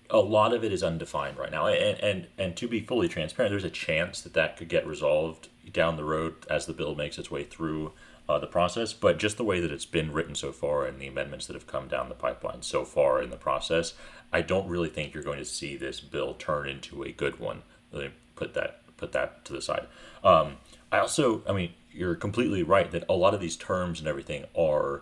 a 0.09 0.19
lot 0.19 0.53
of 0.53 0.63
it 0.63 0.73
is 0.73 0.83
undefined 0.83 1.37
right 1.37 1.51
now, 1.51 1.67
and 1.67 1.99
and 1.99 2.27
and 2.37 2.55
to 2.57 2.67
be 2.67 2.81
fully 2.81 3.07
transparent, 3.07 3.51
there's 3.51 3.63
a 3.63 3.69
chance 3.69 4.21
that 4.21 4.33
that 4.33 4.57
could 4.57 4.67
get 4.67 4.85
resolved 4.85 5.47
down 5.71 5.95
the 5.95 6.03
road 6.03 6.35
as 6.49 6.65
the 6.65 6.73
bill 6.73 6.95
makes 6.95 7.17
its 7.17 7.31
way 7.31 7.43
through 7.43 7.93
uh, 8.31 8.39
the 8.39 8.47
process, 8.47 8.93
but 8.93 9.19
just 9.19 9.35
the 9.35 9.43
way 9.43 9.59
that 9.59 9.71
it's 9.71 9.85
been 9.85 10.13
written 10.13 10.35
so 10.35 10.53
far 10.53 10.85
and 10.85 10.99
the 10.99 11.07
amendments 11.07 11.47
that 11.47 11.53
have 11.53 11.67
come 11.67 11.89
down 11.89 12.07
the 12.07 12.15
pipeline 12.15 12.61
so 12.61 12.85
far 12.85 13.21
in 13.21 13.29
the 13.29 13.35
process, 13.35 13.93
I 14.31 14.41
don't 14.41 14.69
really 14.69 14.87
think 14.87 15.13
you're 15.13 15.23
going 15.23 15.39
to 15.39 15.45
see 15.45 15.75
this 15.75 15.99
bill 15.99 16.33
turn 16.35 16.69
into 16.69 17.03
a 17.03 17.11
good 17.11 17.39
one. 17.39 17.63
Let 17.91 18.03
me 18.03 18.11
put 18.35 18.53
that 18.53 18.77
put 18.95 19.11
that 19.11 19.43
to 19.45 19.53
the 19.53 19.61
side. 19.61 19.87
Um, 20.23 20.57
I 20.91 20.99
also, 20.99 21.41
I 21.49 21.51
mean, 21.53 21.73
you're 21.91 22.15
completely 22.15 22.63
right 22.63 22.89
that 22.91 23.03
a 23.09 23.13
lot 23.13 23.33
of 23.33 23.41
these 23.41 23.57
terms 23.57 23.99
and 23.99 24.07
everything 24.07 24.45
are 24.57 25.01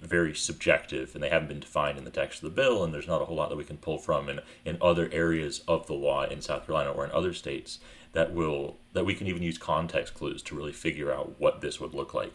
very 0.00 0.34
subjective 0.34 1.14
and 1.14 1.22
they 1.22 1.28
haven't 1.28 1.48
been 1.48 1.60
defined 1.60 1.98
in 1.98 2.04
the 2.04 2.10
text 2.10 2.42
of 2.42 2.48
the 2.48 2.62
bill 2.62 2.82
and 2.82 2.94
there's 2.94 3.06
not 3.06 3.20
a 3.20 3.24
whole 3.24 3.36
lot 3.36 3.50
that 3.50 3.56
we 3.56 3.64
can 3.64 3.76
pull 3.76 3.98
from 3.98 4.28
in, 4.28 4.40
in 4.64 4.78
other 4.80 5.10
areas 5.12 5.62
of 5.68 5.86
the 5.86 5.92
law 5.92 6.24
in 6.24 6.40
South 6.40 6.66
Carolina 6.66 6.90
or 6.90 7.04
in 7.04 7.10
other 7.10 7.34
states 7.34 7.78
that 8.12 8.32
will 8.32 8.76
that 8.92 9.04
we 9.04 9.14
can 9.14 9.26
even 9.26 9.42
use 9.42 9.58
context 9.58 10.14
clues 10.14 10.42
to 10.42 10.54
really 10.54 10.72
figure 10.72 11.12
out 11.12 11.38
what 11.38 11.60
this 11.60 11.80
would 11.80 11.94
look 11.94 12.14
like. 12.14 12.34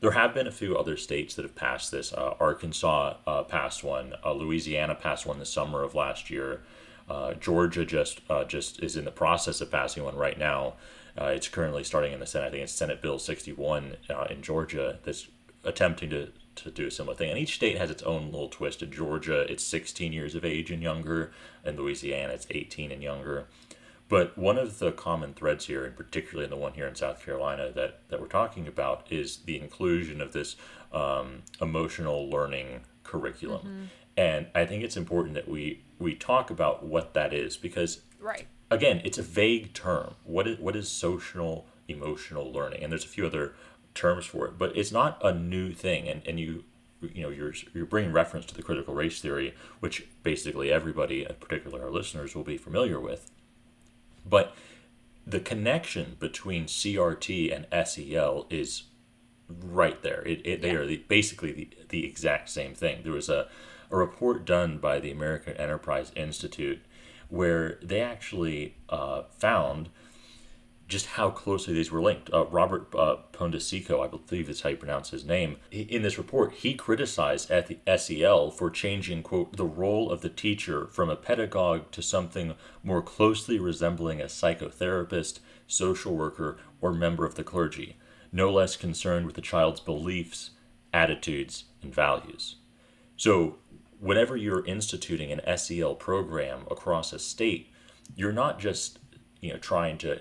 There 0.00 0.12
have 0.12 0.32
been 0.32 0.46
a 0.46 0.52
few 0.52 0.76
other 0.76 0.96
states 0.96 1.34
that 1.34 1.44
have 1.44 1.54
passed 1.54 1.90
this. 1.90 2.12
Uh, 2.12 2.34
Arkansas 2.40 3.16
uh, 3.26 3.42
passed 3.42 3.84
one. 3.84 4.14
Uh, 4.24 4.32
Louisiana 4.32 4.94
passed 4.94 5.26
one 5.26 5.38
the 5.38 5.46
summer 5.46 5.82
of 5.82 5.94
last 5.94 6.30
year. 6.30 6.62
Uh, 7.08 7.34
Georgia 7.34 7.84
just 7.84 8.20
uh, 8.30 8.44
just 8.44 8.82
is 8.82 8.96
in 8.96 9.04
the 9.04 9.10
process 9.10 9.60
of 9.60 9.70
passing 9.70 10.04
one 10.04 10.16
right 10.16 10.38
now. 10.38 10.74
Uh, 11.20 11.26
it's 11.26 11.48
currently 11.48 11.84
starting 11.84 12.12
in 12.12 12.20
the 12.20 12.26
Senate. 12.26 12.46
I 12.46 12.50
think 12.50 12.62
it's 12.62 12.72
Senate 12.72 13.02
Bill 13.02 13.18
61 13.18 13.96
in 14.30 14.42
Georgia 14.42 14.98
that's 15.04 15.28
attempting 15.64 16.10
to 16.10 16.28
to 16.56 16.70
do 16.70 16.86
a 16.86 16.90
similar 16.90 17.16
thing. 17.16 17.30
And 17.30 17.38
each 17.38 17.54
state 17.54 17.78
has 17.78 17.90
its 17.90 18.02
own 18.02 18.26
little 18.26 18.48
twist. 18.48 18.82
In 18.82 18.90
Georgia, 18.90 19.40
it's 19.50 19.64
16 19.64 20.12
years 20.12 20.34
of 20.34 20.44
age 20.44 20.70
and 20.70 20.82
younger. 20.82 21.32
In 21.64 21.76
Louisiana, 21.76 22.32
it's 22.34 22.46
18 22.50 22.90
and 22.90 23.02
younger. 23.02 23.46
But 24.10 24.36
one 24.36 24.58
of 24.58 24.80
the 24.80 24.90
common 24.90 25.34
threads 25.34 25.66
here, 25.66 25.84
and 25.84 25.96
particularly 25.96 26.44
in 26.44 26.50
the 26.50 26.56
one 26.56 26.74
here 26.74 26.88
in 26.88 26.96
South 26.96 27.24
Carolina 27.24 27.70
that, 27.70 28.00
that 28.08 28.20
we're 28.20 28.26
talking 28.26 28.66
about, 28.66 29.06
is 29.08 29.38
the 29.38 29.58
inclusion 29.58 30.20
of 30.20 30.32
this 30.32 30.56
um, 30.92 31.42
emotional 31.62 32.28
learning 32.28 32.80
curriculum. 33.04 33.60
Mm-hmm. 33.60 33.84
And 34.16 34.46
I 34.52 34.66
think 34.66 34.82
it's 34.82 34.96
important 34.96 35.34
that 35.34 35.48
we 35.48 35.80
we 36.00 36.14
talk 36.14 36.50
about 36.50 36.84
what 36.84 37.14
that 37.14 37.32
is 37.32 37.56
because, 37.56 38.00
right. 38.18 38.48
again, 38.68 39.00
it's 39.04 39.16
a 39.16 39.22
vague 39.22 39.72
term. 39.74 40.14
What 40.24 40.48
is 40.48 40.58
what 40.58 40.74
is 40.74 40.88
social 40.90 41.66
emotional 41.86 42.52
learning? 42.52 42.82
And 42.82 42.90
there's 42.90 43.04
a 43.04 43.08
few 43.08 43.26
other 43.26 43.54
terms 43.94 44.26
for 44.26 44.46
it, 44.46 44.58
but 44.58 44.76
it's 44.76 44.90
not 44.90 45.24
a 45.24 45.32
new 45.32 45.72
thing. 45.72 46.08
And, 46.08 46.26
and 46.26 46.40
you 46.40 46.64
you 47.00 47.22
know 47.22 47.30
you're 47.30 47.54
you're 47.72 47.86
bringing 47.86 48.12
reference 48.12 48.44
to 48.46 48.54
the 48.54 48.62
critical 48.62 48.92
race 48.92 49.20
theory, 49.20 49.54
which 49.78 50.08
basically 50.24 50.72
everybody, 50.72 51.24
and 51.24 51.38
particularly 51.38 51.82
our 51.82 51.90
listeners, 51.90 52.34
will 52.34 52.42
be 52.42 52.56
familiar 52.56 52.98
with. 52.98 53.30
But 54.24 54.54
the 55.26 55.40
connection 55.40 56.16
between 56.18 56.64
CRT 56.64 57.54
and 57.54 57.86
SEL 57.86 58.46
is 58.50 58.84
right 59.48 60.02
there. 60.02 60.22
It, 60.22 60.40
it, 60.44 60.62
they 60.62 60.74
are 60.74 60.86
the, 60.86 60.98
basically 61.08 61.52
the, 61.52 61.68
the 61.88 62.06
exact 62.06 62.48
same 62.48 62.74
thing. 62.74 63.02
There 63.02 63.12
was 63.12 63.28
a, 63.28 63.48
a 63.90 63.96
report 63.96 64.44
done 64.44 64.78
by 64.78 65.00
the 65.00 65.10
American 65.10 65.56
Enterprise 65.56 66.12
Institute 66.16 66.80
where 67.28 67.78
they 67.82 68.00
actually 68.00 68.76
uh, 68.88 69.22
found 69.38 69.88
just 70.90 71.06
how 71.06 71.30
closely 71.30 71.72
these 71.72 71.90
were 71.90 72.02
linked. 72.02 72.30
Uh, 72.32 72.44
Robert 72.46 72.92
uh, 72.94 73.16
Pondiscio, 73.32 74.04
I 74.04 74.08
believe 74.08 74.50
is 74.50 74.60
how 74.60 74.70
you 74.70 74.76
pronounce 74.76 75.10
his 75.10 75.24
name, 75.24 75.56
in 75.70 76.02
this 76.02 76.18
report, 76.18 76.52
he 76.52 76.74
criticized 76.74 77.50
at 77.50 77.68
the 77.68 77.78
SEL 77.96 78.50
for 78.50 78.70
changing, 78.70 79.22
quote, 79.22 79.56
the 79.56 79.64
role 79.64 80.10
of 80.10 80.20
the 80.20 80.28
teacher 80.28 80.88
from 80.88 81.08
a 81.08 81.16
pedagogue 81.16 81.90
to 81.92 82.02
something 82.02 82.54
more 82.82 83.02
closely 83.02 83.58
resembling 83.58 84.20
a 84.20 84.24
psychotherapist, 84.24 85.38
social 85.68 86.16
worker, 86.16 86.58
or 86.80 86.92
member 86.92 87.24
of 87.24 87.36
the 87.36 87.44
clergy, 87.44 87.96
no 88.32 88.52
less 88.52 88.76
concerned 88.76 89.26
with 89.26 89.36
the 89.36 89.40
child's 89.40 89.80
beliefs, 89.80 90.50
attitudes, 90.92 91.64
and 91.82 91.94
values. 91.94 92.56
So, 93.16 93.58
whenever 94.00 94.36
you're 94.36 94.64
instituting 94.66 95.30
an 95.30 95.56
SEL 95.56 95.94
program 95.94 96.66
across 96.70 97.12
a 97.12 97.18
state, 97.18 97.70
you're 98.16 98.32
not 98.32 98.58
just 98.58 98.98
you 99.40 99.52
know 99.52 99.58
trying 99.58 99.98
to 99.98 100.20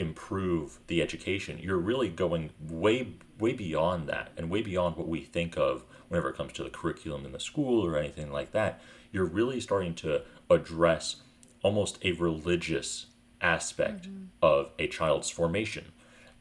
improve 0.00 0.78
the 0.86 1.02
education, 1.02 1.58
you're 1.62 1.76
really 1.76 2.08
going 2.08 2.50
way 2.68 3.14
way 3.38 3.52
beyond 3.52 4.08
that 4.08 4.32
and 4.36 4.50
way 4.50 4.62
beyond 4.62 4.96
what 4.96 5.08
we 5.08 5.20
think 5.20 5.56
of 5.56 5.84
whenever 6.08 6.30
it 6.30 6.36
comes 6.36 6.52
to 6.52 6.64
the 6.64 6.70
curriculum 6.70 7.24
in 7.24 7.32
the 7.32 7.40
school 7.40 7.84
or 7.84 7.96
anything 7.96 8.32
like 8.32 8.52
that. 8.52 8.80
You're 9.12 9.26
really 9.26 9.60
starting 9.60 9.94
to 9.96 10.22
address 10.48 11.16
almost 11.62 11.98
a 12.02 12.12
religious 12.12 13.06
aspect 13.40 14.08
mm-hmm. 14.08 14.24
of 14.42 14.70
a 14.78 14.86
child's 14.88 15.30
formation. 15.30 15.92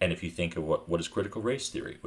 And 0.02 0.14
if 0.14 0.24
you 0.24 0.30
think 0.30 0.56
of 0.56 0.64
what, 0.64 0.88
what 0.88 1.02
is 1.02 1.10
critical 1.10 1.42
race 1.42 1.70
theory, 1.70 1.98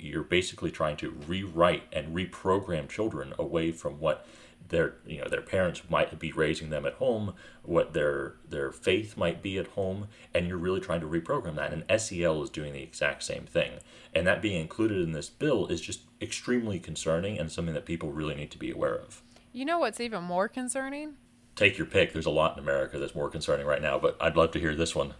you're 0.00 0.22
basically 0.22 0.70
trying 0.70 0.96
to 0.98 1.10
rewrite 1.26 1.84
and 1.92 2.16
reprogram 2.16 2.88
children 2.88 3.34
away 3.38 3.72
from 3.72 4.00
what 4.00 4.26
their 4.68 4.94
you 5.06 5.18
know 5.18 5.28
their 5.28 5.42
parents 5.42 5.82
might 5.88 6.18
be 6.18 6.32
raising 6.32 6.70
them 6.70 6.86
at 6.86 6.94
home, 6.94 7.34
what 7.62 7.92
their 7.92 8.34
their 8.48 8.72
faith 8.72 9.16
might 9.16 9.42
be 9.42 9.58
at 9.58 9.68
home, 9.68 10.08
and 10.34 10.46
you're 10.46 10.58
really 10.58 10.80
trying 10.80 11.00
to 11.00 11.06
reprogram 11.06 11.56
that. 11.56 11.72
And 11.72 12.00
SEL 12.00 12.42
is 12.42 12.50
doing 12.50 12.72
the 12.72 12.82
exact 12.82 13.22
same 13.22 13.44
thing, 13.44 13.78
and 14.14 14.26
that 14.26 14.42
being 14.42 14.60
included 14.60 14.98
in 14.98 15.12
this 15.12 15.30
bill 15.30 15.66
is 15.66 15.80
just 15.80 16.00
extremely 16.20 16.78
concerning 16.78 17.38
and 17.38 17.50
something 17.50 17.74
that 17.74 17.86
people 17.86 18.12
really 18.12 18.34
need 18.34 18.50
to 18.50 18.58
be 18.58 18.70
aware 18.70 18.96
of. 18.96 19.22
You 19.52 19.64
know 19.64 19.78
what's 19.78 20.00
even 20.00 20.24
more 20.24 20.48
concerning? 20.48 21.14
Take 21.54 21.76
your 21.76 21.86
pick. 21.86 22.12
There's 22.12 22.26
a 22.26 22.30
lot 22.30 22.56
in 22.56 22.62
America 22.62 22.98
that's 22.98 23.14
more 23.14 23.28
concerning 23.28 23.66
right 23.66 23.82
now, 23.82 23.98
but 23.98 24.16
I'd 24.20 24.36
love 24.36 24.52
to 24.52 24.60
hear 24.60 24.74
this 24.74 24.94
one. 24.94 25.14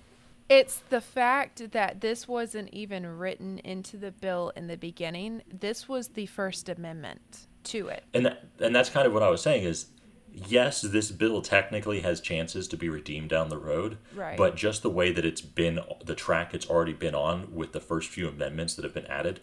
It's 0.49 0.83
the 0.89 1.01
fact 1.01 1.73
that 1.73 2.01
this 2.01 2.27
wasn't 2.27 2.71
even 2.71 3.07
written 3.07 3.59
into 3.59 3.97
the 3.97 4.11
bill 4.11 4.53
in 4.57 4.67
the 4.67 4.77
beginning. 4.77 5.43
This 5.51 5.89
was 5.89 6.09
the 6.09 6.27
First 6.27 6.69
Amendment 6.69 7.47
to 7.65 7.89
it. 7.89 8.05
And 8.15 8.27
that, 8.27 8.45
and 8.59 8.75
that's 8.75 8.91
kind 8.91 9.07
of 9.07 9.13
what 9.13 9.23
I 9.23 9.31
was 9.31 9.43
saying 9.43 9.65
is 9.65 9.87
yes, 10.35 10.81
this 10.81 11.11
bill 11.11 11.43
technically 11.43 12.01
has 12.01 12.21
chances 12.21 12.67
to 12.69 12.77
be 12.77 12.89
redeemed 12.89 13.31
down 13.31 13.49
the 13.49 13.59
road. 13.59 13.99
Right. 14.15 14.37
But 14.37 14.57
just 14.57 14.83
the 14.83 14.91
way 14.91 15.13
that 15.13 15.25
it's 15.25 15.41
been, 15.41 15.81
the 16.05 16.15
track 16.15 16.55
it's 16.55 16.69
already 16.69 16.93
been 16.93 17.15
on 17.15 17.55
with 17.55 17.73
the 17.73 17.81
first 17.81 18.09
few 18.09 18.29
amendments 18.29 18.75
that 18.75 18.85
have 18.85 18.95
been 18.95 19.07
added, 19.07 19.41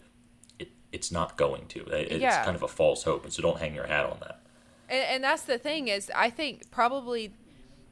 it, 0.58 0.70
it's 0.92 1.12
not 1.12 1.36
going 1.36 1.66
to. 1.68 1.80
It, 1.86 2.12
it's 2.12 2.22
yeah. 2.22 2.44
kind 2.44 2.56
of 2.56 2.62
a 2.62 2.68
false 2.68 3.04
hope. 3.04 3.24
And 3.24 3.32
so 3.32 3.42
don't 3.42 3.58
hang 3.58 3.74
your 3.74 3.86
hat 3.86 4.06
on 4.06 4.18
that. 4.20 4.40
And, 4.88 5.04
and 5.04 5.24
that's 5.24 5.42
the 5.42 5.58
thing 5.58 5.88
is, 5.88 6.10
I 6.14 6.30
think 6.30 6.70
probably, 6.70 7.34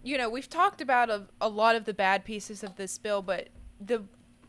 you 0.03 0.19
know, 0.19 0.29
we've 0.29 0.51
talked 0.51 0.81
about 0.81 1.11
a, 1.11 1.27
a 1.41 1.49
lot 1.49 1.77
of 1.77 1.85
the 1.85 1.95
bad 1.95 2.25
pieces 2.25 2.63
of 2.63 2.77
this 2.77 2.99
bill, 2.99 3.23
but 3.23 3.49
the 3.81 4.03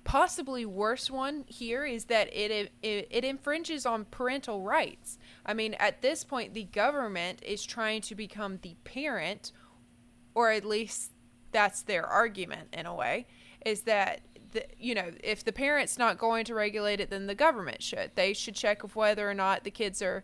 possibly 0.10 0.66
worst 0.66 1.12
one 1.12 1.44
here 1.46 1.86
is 1.86 2.06
that 2.06 2.28
it, 2.36 2.72
it 2.82 3.08
it 3.12 3.24
infringes 3.24 3.86
on 3.86 4.06
parental 4.06 4.64
rights. 4.64 5.20
I 5.46 5.54
mean, 5.54 5.76
at 5.76 6.02
this 6.02 6.24
point, 6.24 6.56
the 6.56 6.64
government 6.64 7.44
is 7.44 7.64
trying 7.64 8.02
to 8.02 8.16
become 8.16 8.58
the 8.64 8.76
parent, 8.84 9.52
or 10.34 10.50
at 10.50 10.66
least 10.66 11.12
that's 11.52 11.84
their 11.84 12.08
argument 12.08 12.70
in 12.74 12.88
a 12.88 12.96
way, 12.96 13.28
is 13.64 13.82
that 13.82 14.22
the, 14.52 14.66
you 14.80 14.96
know 14.96 15.12
if 15.24 15.44
the 15.44 15.52
parent's 15.52 16.00
not 16.00 16.18
going 16.18 16.44
to 16.46 16.56
regulate 16.56 17.00
it, 17.00 17.12
then 17.12 17.28
the 17.28 17.36
government 17.36 17.84
should. 17.84 18.10
They 18.16 18.34
should 18.34 18.56
check 18.56 18.84
of 18.84 18.96
whether 18.96 19.30
or 19.30 19.36
not 19.36 19.64
the 19.64 19.70
kids 19.70 20.02
are 20.02 20.24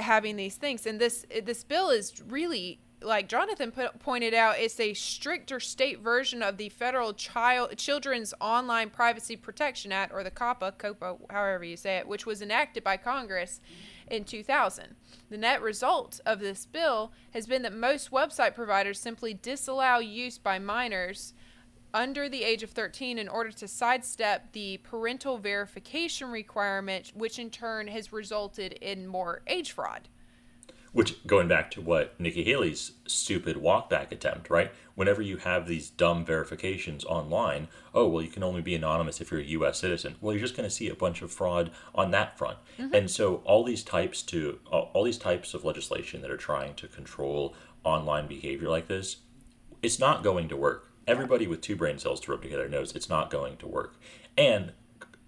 having 0.00 0.34
these 0.34 0.56
things. 0.56 0.86
And 0.86 1.00
this 1.00 1.24
this 1.44 1.62
bill 1.62 1.90
is 1.90 2.20
really 2.26 2.80
like 3.04 3.28
Jonathon 3.28 3.72
put, 3.72 3.98
pointed 3.98 4.34
out, 4.34 4.58
it's 4.58 4.78
a 4.80 4.94
stricter 4.94 5.60
state 5.60 6.00
version 6.00 6.42
of 6.42 6.56
the 6.56 6.68
Federal 6.68 7.12
Child 7.12 7.76
Children's 7.76 8.34
Online 8.40 8.90
Privacy 8.90 9.36
Protection 9.36 9.92
Act, 9.92 10.12
or 10.12 10.22
the 10.22 10.30
COPPA, 10.30 10.78
COPA, 10.78 11.16
however 11.30 11.64
you 11.64 11.76
say 11.76 11.98
it, 11.98 12.08
which 12.08 12.26
was 12.26 12.42
enacted 12.42 12.84
by 12.84 12.96
Congress 12.96 13.60
in 14.08 14.24
2000. 14.24 14.94
The 15.30 15.38
net 15.38 15.62
result 15.62 16.20
of 16.26 16.40
this 16.40 16.66
bill 16.66 17.12
has 17.32 17.46
been 17.46 17.62
that 17.62 17.74
most 17.74 18.10
website 18.10 18.54
providers 18.54 18.98
simply 18.98 19.34
disallow 19.34 19.98
use 19.98 20.38
by 20.38 20.58
minors 20.58 21.34
under 21.94 22.28
the 22.28 22.42
age 22.42 22.62
of 22.62 22.70
13 22.70 23.18
in 23.18 23.28
order 23.28 23.50
to 23.52 23.68
sidestep 23.68 24.52
the 24.52 24.78
parental 24.78 25.38
verification 25.38 26.30
requirement, 26.30 27.12
which 27.14 27.38
in 27.38 27.50
turn 27.50 27.86
has 27.88 28.12
resulted 28.12 28.72
in 28.74 29.06
more 29.06 29.42
age 29.46 29.72
fraud. 29.72 30.08
Which, 30.92 31.26
going 31.26 31.48
back 31.48 31.70
to 31.72 31.80
what 31.80 32.18
Nikki 32.20 32.44
Haley's 32.44 32.92
stupid 33.06 33.56
walkback 33.56 34.12
attempt, 34.12 34.50
right? 34.50 34.70
Whenever 34.94 35.22
you 35.22 35.38
have 35.38 35.66
these 35.66 35.88
dumb 35.88 36.24
verifications 36.24 37.04
online, 37.06 37.68
oh, 37.94 38.06
well, 38.06 38.22
you 38.22 38.28
can 38.28 38.42
only 38.42 38.60
be 38.60 38.74
anonymous 38.74 39.20
if 39.20 39.30
you're 39.30 39.40
a 39.40 39.44
U.S. 39.44 39.78
citizen. 39.78 40.16
Well, 40.20 40.34
you're 40.34 40.42
just 40.42 40.56
going 40.56 40.68
to 40.68 40.74
see 40.74 40.90
a 40.90 40.94
bunch 40.94 41.22
of 41.22 41.32
fraud 41.32 41.70
on 41.94 42.10
that 42.10 42.36
front. 42.36 42.58
Mm-hmm. 42.78 42.94
And 42.94 43.10
so, 43.10 43.36
all 43.44 43.64
these 43.64 43.82
types 43.82 44.22
to 44.24 44.58
all 44.70 45.02
these 45.02 45.18
types 45.18 45.54
of 45.54 45.64
legislation 45.64 46.20
that 46.20 46.30
are 46.30 46.36
trying 46.36 46.74
to 46.74 46.88
control 46.88 47.54
online 47.84 48.26
behavior 48.26 48.68
like 48.68 48.88
this, 48.88 49.16
it's 49.82 49.98
not 49.98 50.22
going 50.22 50.48
to 50.50 50.56
work 50.56 50.92
everybody 51.06 51.46
with 51.46 51.60
two 51.60 51.76
brain 51.76 51.98
cells 51.98 52.20
to 52.20 52.30
rub 52.30 52.42
together 52.42 52.68
knows 52.68 52.94
it's 52.94 53.08
not 53.08 53.30
going 53.30 53.56
to 53.58 53.66
work. 53.66 53.96
And 54.36 54.72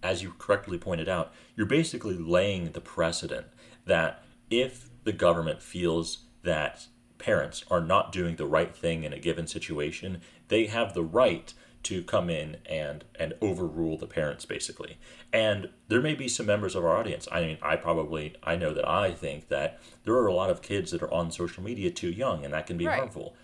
as 0.02 0.22
you 0.22 0.34
correctly 0.38 0.78
pointed 0.78 1.08
out, 1.08 1.32
you're 1.56 1.66
basically 1.66 2.16
laying 2.16 2.72
the 2.72 2.80
precedent 2.80 3.46
that 3.86 4.22
if 4.50 4.90
the 5.04 5.12
government 5.12 5.62
feels 5.62 6.24
that 6.42 6.86
parents 7.18 7.64
are 7.70 7.80
not 7.80 8.12
doing 8.12 8.36
the 8.36 8.46
right 8.46 8.74
thing 8.74 9.04
in 9.04 9.12
a 9.12 9.18
given 9.18 9.46
situation, 9.46 10.20
they 10.48 10.66
have 10.66 10.92
the 10.94 11.02
right 11.02 11.54
to 11.84 12.02
come 12.02 12.30
in 12.30 12.56
and 12.66 13.04
and 13.14 13.34
overrule 13.40 13.96
the 13.96 14.06
parents 14.06 14.44
basically. 14.44 14.98
And 15.32 15.68
there 15.88 16.00
may 16.00 16.14
be 16.14 16.28
some 16.28 16.46
members 16.46 16.74
of 16.74 16.84
our 16.84 16.96
audience. 16.96 17.28
I 17.30 17.42
mean, 17.42 17.58
I 17.62 17.76
probably 17.76 18.34
I 18.42 18.56
know 18.56 18.72
that 18.74 18.88
I 18.88 19.12
think 19.12 19.48
that 19.48 19.80
there 20.04 20.14
are 20.14 20.26
a 20.26 20.34
lot 20.34 20.50
of 20.50 20.62
kids 20.62 20.90
that 20.90 21.02
are 21.02 21.12
on 21.12 21.30
social 21.30 21.62
media 21.62 21.90
too 21.90 22.10
young 22.10 22.44
and 22.44 22.54
that 22.54 22.66
can 22.66 22.78
be 22.78 22.86
right. 22.86 22.98
harmful. 22.98 23.36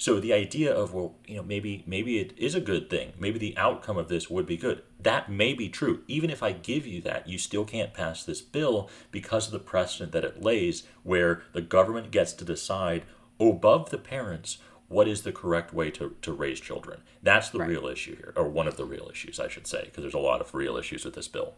So 0.00 0.18
the 0.18 0.32
idea 0.32 0.74
of 0.74 0.94
well, 0.94 1.16
you 1.26 1.36
know, 1.36 1.42
maybe 1.42 1.84
maybe 1.86 2.20
it 2.20 2.32
is 2.38 2.54
a 2.54 2.60
good 2.60 2.88
thing. 2.88 3.12
Maybe 3.18 3.38
the 3.38 3.54
outcome 3.58 3.98
of 3.98 4.08
this 4.08 4.30
would 4.30 4.46
be 4.46 4.56
good. 4.56 4.80
That 4.98 5.30
may 5.30 5.52
be 5.52 5.68
true. 5.68 6.04
Even 6.08 6.30
if 6.30 6.42
I 6.42 6.52
give 6.52 6.86
you 6.86 7.02
that, 7.02 7.28
you 7.28 7.36
still 7.36 7.66
can't 7.66 7.92
pass 7.92 8.24
this 8.24 8.40
bill 8.40 8.88
because 9.10 9.44
of 9.44 9.52
the 9.52 9.58
precedent 9.58 10.12
that 10.12 10.24
it 10.24 10.42
lays 10.42 10.84
where 11.02 11.42
the 11.52 11.60
government 11.60 12.10
gets 12.10 12.32
to 12.32 12.46
decide 12.46 13.02
above 13.38 13.90
the 13.90 13.98
parents 13.98 14.56
what 14.88 15.06
is 15.06 15.20
the 15.20 15.32
correct 15.32 15.74
way 15.74 15.90
to, 15.90 16.16
to 16.22 16.32
raise 16.32 16.60
children. 16.60 17.02
That's 17.22 17.50
the 17.50 17.58
right. 17.58 17.68
real 17.68 17.86
issue 17.86 18.16
here, 18.16 18.32
or 18.36 18.48
one 18.48 18.66
of 18.66 18.78
the 18.78 18.86
real 18.86 19.10
issues, 19.12 19.38
I 19.38 19.48
should 19.48 19.66
say, 19.66 19.82
because 19.84 20.02
there's 20.02 20.14
a 20.14 20.18
lot 20.18 20.40
of 20.40 20.54
real 20.54 20.78
issues 20.78 21.04
with 21.04 21.14
this 21.14 21.28
bill. 21.28 21.56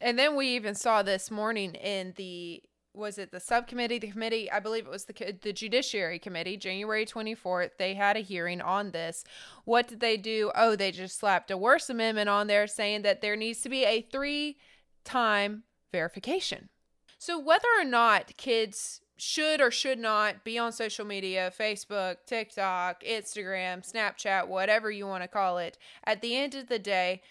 And 0.00 0.18
then 0.18 0.34
we 0.34 0.48
even 0.48 0.74
saw 0.74 1.04
this 1.04 1.30
morning 1.30 1.76
in 1.76 2.14
the 2.16 2.60
was 2.94 3.18
it 3.18 3.30
the 3.30 3.40
subcommittee, 3.40 3.98
the 3.98 4.10
committee? 4.10 4.50
I 4.50 4.60
believe 4.60 4.86
it 4.86 4.90
was 4.90 5.04
the 5.04 5.38
the 5.40 5.52
Judiciary 5.52 6.18
Committee, 6.18 6.56
January 6.56 7.06
24th. 7.06 7.70
They 7.78 7.94
had 7.94 8.16
a 8.16 8.20
hearing 8.20 8.60
on 8.60 8.90
this. 8.90 9.24
What 9.64 9.88
did 9.88 10.00
they 10.00 10.16
do? 10.16 10.50
Oh, 10.54 10.76
they 10.76 10.90
just 10.90 11.18
slapped 11.18 11.50
a 11.50 11.56
worse 11.56 11.88
amendment 11.90 12.28
on 12.28 12.46
there 12.46 12.66
saying 12.66 13.02
that 13.02 13.20
there 13.20 13.36
needs 13.36 13.60
to 13.62 13.68
be 13.68 13.84
a 13.84 14.02
three 14.02 14.58
time 15.04 15.64
verification. 15.92 16.68
So, 17.18 17.38
whether 17.38 17.68
or 17.78 17.84
not 17.84 18.36
kids 18.36 19.00
should 19.16 19.60
or 19.60 19.70
should 19.70 19.98
not 19.98 20.44
be 20.44 20.58
on 20.58 20.72
social 20.72 21.04
media 21.04 21.52
Facebook, 21.58 22.18
TikTok, 22.26 23.02
Instagram, 23.02 23.88
Snapchat, 23.90 24.46
whatever 24.46 24.90
you 24.90 25.06
want 25.06 25.24
to 25.24 25.28
call 25.28 25.58
it, 25.58 25.76
at 26.04 26.22
the 26.22 26.36
end 26.36 26.54
of 26.54 26.68
the 26.68 26.78
day, 26.78 27.22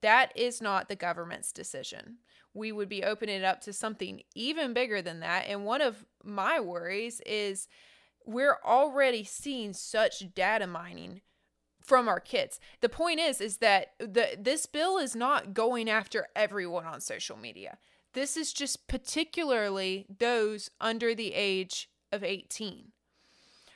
that 0.00 0.32
is 0.36 0.60
not 0.62 0.88
the 0.88 0.96
government's 0.96 1.52
decision 1.52 2.18
we 2.54 2.72
would 2.72 2.88
be 2.88 3.04
opening 3.04 3.36
it 3.36 3.44
up 3.44 3.60
to 3.62 3.72
something 3.72 4.22
even 4.34 4.72
bigger 4.72 5.00
than 5.00 5.20
that. 5.20 5.46
And 5.46 5.64
one 5.64 5.80
of 5.80 6.04
my 6.22 6.60
worries 6.60 7.20
is 7.24 7.68
we're 8.24 8.58
already 8.64 9.24
seeing 9.24 9.72
such 9.72 10.34
data 10.34 10.66
mining 10.66 11.22
from 11.80 12.08
our 12.08 12.20
kids. 12.20 12.60
The 12.80 12.88
point 12.88 13.20
is 13.20 13.40
is 13.40 13.58
that 13.58 13.92
the 13.98 14.36
this 14.38 14.66
bill 14.66 14.98
is 14.98 15.16
not 15.16 15.54
going 15.54 15.90
after 15.90 16.28
everyone 16.36 16.86
on 16.86 17.00
social 17.00 17.36
media. 17.36 17.78
This 18.12 18.36
is 18.36 18.52
just 18.52 18.86
particularly 18.86 20.06
those 20.18 20.70
under 20.80 21.14
the 21.14 21.34
age 21.34 21.88
of 22.12 22.22
18. 22.22 22.92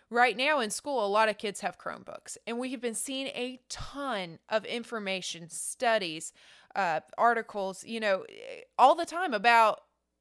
Right 0.09 0.37
now 0.37 0.61
in 0.61 0.71
school, 0.71 1.05
a 1.05 1.09
lot 1.09 1.29
of 1.29 1.39
kids 1.39 1.63
have 1.63 1.79
Chromebooks, 1.79 2.37
and 2.47 2.61
we 2.61 2.71
have 2.71 2.81
been 2.81 2.95
seeing 2.95 3.27
a 3.29 3.59
ton 3.69 4.39
of 4.49 4.65
information, 4.65 5.49
studies, 5.49 6.33
uh, 6.77 7.01
articles, 7.19 7.85
you 7.85 7.99
know, 7.99 8.25
all 8.79 8.95
the 8.95 9.07
time 9.07 9.35
about 9.35 9.81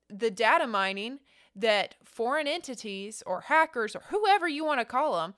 the 0.10 0.32
data 0.32 0.66
mining 0.66 1.20
that 1.56 1.96
foreign 2.04 2.48
entities 2.48 3.22
or 3.28 3.42
hackers 3.42 3.96
or 3.96 4.04
whoever 4.10 4.48
you 4.48 4.66
want 4.66 4.80
to 4.80 4.86
call 4.86 5.16
them 5.16 5.36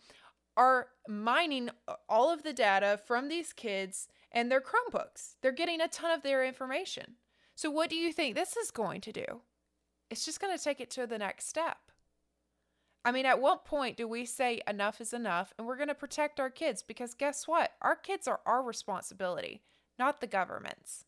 are 0.56 0.88
mining 1.08 1.69
all 2.08 2.32
of 2.32 2.43
the 2.43 2.53
data 2.53 2.99
from 3.06 3.27
these 3.27 3.51
kids 3.51 4.08
and 4.32 4.51
their 4.51 4.62
Chromebooks. 4.62 5.36
They're 5.41 5.51
getting 5.51 5.82
a 5.82 5.88
ton 5.88 6.12
of 6.12 6.23
their 6.23 6.45
information. 6.45 7.15
So, 7.56 7.69
what 7.69 7.89
do 7.89 7.95
you 7.95 8.13
think 8.13 8.36
this 8.36 8.56
is 8.56 8.71
going 8.71 9.01
to 9.01 9.12
do? 9.12 9.41
It's 10.10 10.25
just 10.25 10.39
going 10.39 10.56
to 10.56 10.63
take 10.63 10.80
it 10.80 10.91
to 10.91 11.08
the 11.08 11.17
next 11.17 11.47
step. 11.47 11.77
I 13.03 13.12
mean, 13.12 13.25
at 13.25 13.41
what 13.41 13.65
point 13.65 13.97
do 13.97 14.08
we 14.08 14.25
say 14.25 14.62
enough 14.67 14.99
is 14.99 15.13
enough 15.13 15.53
and 15.58 15.65
we're 15.65 15.77
going 15.77 15.88
to 15.88 15.95
protect 15.95 16.39
our 16.39 16.49
kids? 16.49 16.84
Because 16.84 17.13
guess 17.13 17.47
what? 17.47 17.71
Our 17.82 17.95
kids 17.95 18.27
are 18.27 18.41
our 18.45 18.62
responsibility, 18.62 19.62
not 19.97 20.21
the 20.21 20.27
government's. 20.27 21.05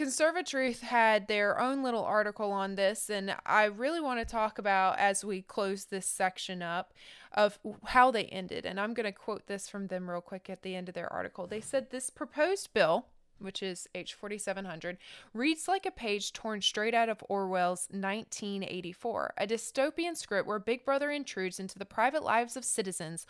Conservatruth 0.00 0.80
had 0.80 1.28
their 1.28 1.60
own 1.60 1.82
little 1.82 2.04
article 2.04 2.52
on 2.52 2.74
this, 2.74 3.10
and 3.10 3.36
I 3.44 3.64
really 3.64 4.00
want 4.00 4.18
to 4.18 4.24
talk 4.24 4.58
about 4.58 4.98
as 4.98 5.22
we 5.22 5.42
close 5.42 5.84
this 5.84 6.06
section 6.06 6.62
up 6.62 6.94
of 7.32 7.58
how 7.84 8.10
they 8.10 8.24
ended. 8.24 8.64
And 8.64 8.80
I'm 8.80 8.94
going 8.94 9.04
to 9.04 9.12
quote 9.12 9.46
this 9.46 9.68
from 9.68 9.88
them 9.88 10.08
real 10.08 10.22
quick 10.22 10.48
at 10.48 10.62
the 10.62 10.74
end 10.74 10.88
of 10.88 10.94
their 10.94 11.12
article. 11.12 11.46
They 11.46 11.60
said 11.60 11.90
this 11.90 12.08
proposed 12.08 12.72
bill, 12.72 13.08
which 13.38 13.62
is 13.62 13.88
H4700, 13.94 14.96
reads 15.34 15.68
like 15.68 15.84
a 15.84 15.90
page 15.90 16.32
torn 16.32 16.62
straight 16.62 16.94
out 16.94 17.10
of 17.10 17.22
Orwell's 17.28 17.86
1984, 17.90 19.34
a 19.36 19.46
dystopian 19.46 20.16
script 20.16 20.48
where 20.48 20.58
Big 20.58 20.82
Brother 20.82 21.10
intrudes 21.10 21.60
into 21.60 21.78
the 21.78 21.84
private 21.84 22.22
lives 22.22 22.56
of 22.56 22.64
citizens. 22.64 23.26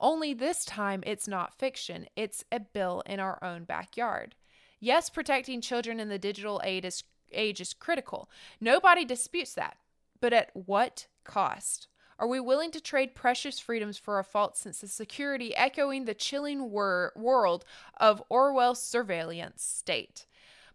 Only 0.00 0.32
this 0.32 0.64
time 0.64 1.02
it's 1.06 1.28
not 1.28 1.58
fiction, 1.58 2.06
it's 2.16 2.42
a 2.50 2.60
bill 2.60 3.02
in 3.04 3.20
our 3.20 3.38
own 3.44 3.64
backyard. 3.64 4.34
Yes, 4.80 5.08
protecting 5.08 5.60
children 5.60 6.00
in 6.00 6.08
the 6.08 6.18
digital 6.18 6.60
age 6.64 6.84
is, 6.84 7.02
age 7.32 7.60
is 7.60 7.72
critical. 7.72 8.28
Nobody 8.60 9.04
disputes 9.04 9.54
that. 9.54 9.76
But 10.20 10.32
at 10.32 10.50
what 10.54 11.06
cost? 11.24 11.88
Are 12.18 12.26
we 12.26 12.40
willing 12.40 12.70
to 12.70 12.80
trade 12.80 13.14
precious 13.14 13.58
freedoms 13.58 13.98
for 13.98 14.18
a 14.18 14.24
false 14.24 14.58
sense 14.58 14.82
of 14.82 14.90
security, 14.90 15.54
echoing 15.54 16.04
the 16.04 16.14
chilling 16.14 16.70
wor- 16.70 17.12
world 17.14 17.64
of 17.98 18.22
Orwell's 18.30 18.82
surveillance 18.82 19.62
state? 19.62 20.26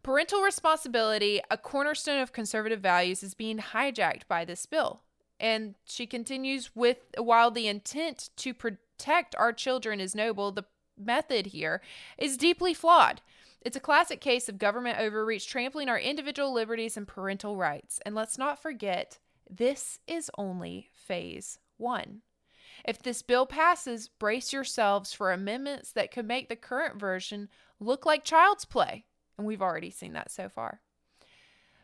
Parental 0.04 0.42
responsibility, 0.42 1.42
a 1.50 1.58
cornerstone 1.58 2.22
of 2.22 2.32
conservative 2.32 2.80
values, 2.80 3.24
is 3.24 3.34
being 3.34 3.58
hijacked 3.58 4.28
by 4.28 4.46
this 4.46 4.66
bill. 4.66 5.02
And 5.40 5.76
she 5.86 6.06
continues 6.06 6.76
with 6.76 6.98
while 7.18 7.50
the 7.50 7.68
intent 7.68 8.30
to 8.38 8.54
protect 8.54 9.36
our 9.36 9.54
children 9.54 10.00
is 10.00 10.14
noble, 10.14 10.52
the 10.52 10.66
method 10.98 11.48
here 11.48 11.82
is 12.18 12.38
deeply 12.38 12.74
flawed. 12.76 13.22
It's 13.62 13.78
a 13.78 13.82
classic 13.82 14.22
case 14.22 14.50
of 14.50 14.58
government 14.58 15.00
overreach 15.00 15.48
trampling 15.48 15.88
our 15.88 16.00
individual 16.00 16.52
liberties 16.52 16.98
and 16.98 17.08
parental 17.08 17.56
rights. 17.56 18.00
And 18.06 18.16
let's 18.16 18.38
not 18.38 18.62
forget, 18.62 19.20
this 19.50 20.00
is 20.08 20.32
only 20.38 20.90
phase 20.94 21.60
one. 21.78 22.22
If 22.84 23.04
this 23.04 23.22
bill 23.22 23.46
passes, 23.46 24.08
brace 24.08 24.52
yourselves 24.52 25.14
for 25.14 25.32
amendments 25.32 25.92
that 25.92 26.12
could 26.12 26.26
make 26.26 26.50
the 26.50 26.56
current 26.56 27.00
version 27.00 27.50
look 27.80 28.06
like 28.06 28.24
child's 28.24 28.66
play. 28.66 29.06
And 29.38 29.46
we've 29.46 29.62
already 29.62 29.92
seen 29.92 30.14
that 30.14 30.32
so 30.32 30.50
far. 30.50 30.82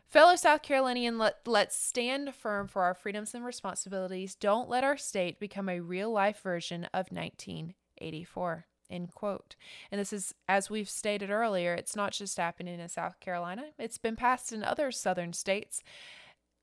Fellow 0.08 0.36
South 0.36 0.62
Carolinian, 0.62 1.18
let, 1.18 1.46
let's 1.46 1.76
stand 1.76 2.34
firm 2.34 2.66
for 2.66 2.82
our 2.82 2.94
freedoms 2.94 3.34
and 3.34 3.44
responsibilities. 3.44 4.34
Don't 4.34 4.68
let 4.68 4.82
our 4.82 4.96
state 4.96 5.38
become 5.38 5.68
a 5.68 5.80
real 5.80 6.10
life 6.10 6.40
version 6.42 6.84
of 6.94 7.12
1984. 7.12 8.66
End 8.90 9.12
quote. 9.14 9.56
And 9.90 10.00
this 10.00 10.12
is, 10.12 10.34
as 10.48 10.70
we've 10.70 10.88
stated 10.88 11.30
earlier, 11.30 11.74
it's 11.74 11.96
not 11.96 12.12
just 12.12 12.36
happening 12.36 12.80
in 12.80 12.88
South 12.88 13.20
Carolina, 13.20 13.66
it's 13.78 13.98
been 13.98 14.16
passed 14.16 14.52
in 14.52 14.64
other 14.64 14.90
southern 14.90 15.32
states. 15.32 15.82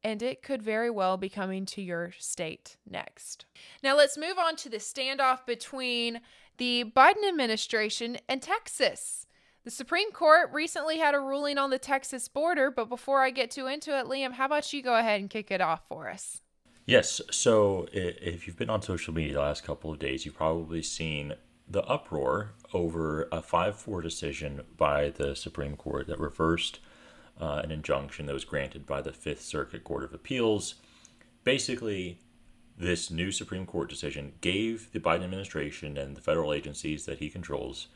And 0.04 0.22
it 0.22 0.44
could 0.44 0.62
very 0.62 0.92
well 0.92 1.18
be 1.18 1.30
coming 1.30 1.66
to 1.66 1.82
your 1.82 2.12
state 2.20 2.78
next. 2.88 3.46
Now, 3.82 3.98
let's 3.98 4.20
move 4.20 4.38
on 4.38 4.56
to 4.58 4.70
the 4.70 4.78
standoff 4.78 5.48
between 5.48 6.22
the 6.58 6.92
Biden 6.96 7.28
administration 7.28 8.18
and 8.30 8.40
Texas. 8.40 9.26
The 9.64 9.72
Supreme 9.72 10.12
Court 10.12 10.52
recently 10.54 11.00
had 11.00 11.16
a 11.16 11.20
ruling 11.20 11.58
on 11.58 11.72
the 11.72 11.80
Texas 11.80 12.28
border, 12.28 12.70
but 12.70 12.88
before 12.88 13.24
I 13.24 13.32
get 13.32 13.50
too 13.50 13.66
into 13.66 13.98
it, 13.98 14.06
Liam, 14.06 14.34
how 14.34 14.46
about 14.46 14.72
you 14.72 14.84
go 14.84 14.96
ahead 14.96 15.20
and 15.20 15.28
kick 15.28 15.50
it 15.50 15.60
off 15.60 15.88
for 15.88 16.08
us? 16.08 16.42
Yes. 16.86 17.20
So 17.32 17.88
if 17.92 18.46
you've 18.46 18.58
been 18.58 18.70
on 18.70 18.84
social 18.84 19.12
media 19.12 19.34
the 19.34 19.40
last 19.40 19.64
couple 19.64 19.92
of 19.92 19.98
days, 19.98 20.24
you've 20.24 20.36
probably 20.38 20.84
seen 20.84 21.34
the 21.68 21.84
uproar 21.84 22.52
over 22.74 23.28
a 23.32 23.42
5 23.42 23.76
4 23.76 24.02
decision 24.02 24.62
by 24.78 25.10
the 25.10 25.36
Supreme 25.36 25.76
Court 25.76 26.08
that 26.08 26.20
reversed 26.20 26.80
uh, 27.40 27.62
an 27.64 27.72
injunction 27.72 28.26
that 28.26 28.34
was 28.34 28.46
granted 28.46 28.86
by 28.86 29.02
the 29.02 29.12
Fifth 29.12 29.42
Circuit 29.42 29.84
Court 29.84 30.04
of 30.04 30.14
Appeals. 30.14 30.76
Basically, 31.44 32.20
this 32.78 33.10
new 33.10 33.32
Supreme 33.32 33.66
Court 33.66 33.90
decision 33.90 34.34
gave 34.42 34.92
the 34.92 35.00
Biden 35.00 35.24
administration 35.24 35.98
and 35.98 36.16
the 36.16 36.22
federal 36.22 36.54
agencies 36.54 37.06
that 37.06 37.20
he 37.20 37.30
controls 37.30 37.88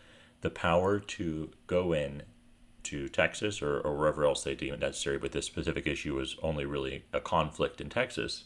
the 0.41 0.49
power 0.49 0.99
to 0.99 1.51
go 1.67 1.93
in 1.93 2.23
to 2.83 3.09
Texas 3.09 3.61
or, 3.61 3.79
or 3.81 3.97
wherever 3.97 4.25
else 4.25 4.43
they 4.43 4.55
deem 4.55 4.73
it 4.73 4.79
necessary, 4.79 5.17
but 5.17 5.33
this 5.33 5.45
specific 5.45 5.85
issue 5.85 6.15
was 6.15 6.37
only 6.41 6.65
really 6.65 7.03
a 7.11 7.19
conflict 7.19 7.81
in 7.81 7.89
Texas, 7.89 8.45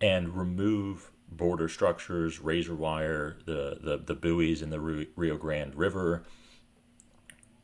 and 0.00 0.36
remove 0.36 1.10
border 1.30 1.68
structures, 1.68 2.40
razor 2.40 2.74
wire, 2.74 3.36
the, 3.44 3.78
the, 3.80 3.96
the 3.98 4.14
buoys 4.14 4.62
in 4.62 4.70
the 4.70 4.80
Rio 4.80 5.36
Grande 5.36 5.74
River. 5.74 6.24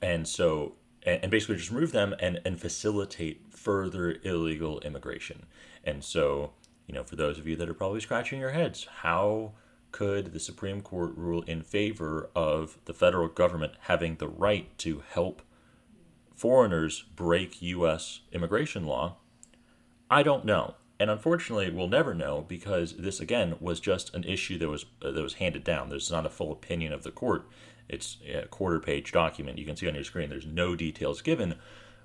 And 0.03 0.27
so, 0.27 0.75
and, 1.03 1.21
and 1.23 1.31
basically 1.31 1.57
just 1.57 1.71
remove 1.71 1.93
them 1.93 2.15
and, 2.21 2.41
and 2.45 2.61
facilitate 2.61 3.43
further 3.51 4.17
illegal 4.23 4.81
immigration. 4.81 5.47
And 5.85 6.03
so, 6.03 6.53
you 6.87 6.95
know, 6.95 7.05
for 7.05 7.17
those 7.17 7.39
of 7.39 7.47
you 7.47 7.57
that 7.57 7.69
are 7.69 7.75
probably 7.75 8.01
scratching 8.01 8.41
your 8.41 8.51
heads, 8.51 8.87
how 9.03 9.53
could 9.93 10.33
the 10.33 10.41
Supreme 10.41 10.81
Court 10.81 11.13
rule 11.17 11.43
in 11.43 11.63
favor 11.63 12.31
of 12.35 12.79
the 12.85 12.95
federal 12.95 13.29
government 13.29 13.73
having 13.83 14.17
the 14.17 14.29
right 14.29 14.77
to 14.79 15.03
help 15.09 15.43
foreigners 16.35 17.05
break 17.17 17.61
U.S. 17.63 18.21
immigration 18.33 18.87
law? 18.87 19.17
I 20.11 20.23
don't 20.23 20.45
know. 20.45 20.75
And 21.01 21.11
unfortunately, 21.11 21.71
we'll 21.71 21.89
never 21.89 22.13
know 22.13 22.45
because 22.47 22.99
this 22.99 23.21
again 23.21 23.57
was 23.59 23.81
just 23.81 24.15
an 24.15 24.23
issue 24.25 24.59
that 24.59 24.69
was 24.69 24.85
uh, 25.03 25.11
that 25.11 25.23
was 25.23 25.35
handed 25.35 25.65
down. 25.65 25.89
There's 25.89 26.11
not 26.11 26.27
a 26.27 26.31
full 26.31 26.53
opinion 26.53 26.93
of 26.93 27.05
the 27.05 27.11
court. 27.11 27.49
It's 27.89 28.19
a 28.31 28.47
quarter-page 28.47 29.11
document. 29.11 29.59
You 29.59 29.65
can 29.65 29.77
see 29.77 29.89
on 29.89 29.95
your 29.95 30.05
screen. 30.05 30.29
There's 30.29 30.47
no 30.47 30.77
details 30.77 31.23
given, 31.23 31.57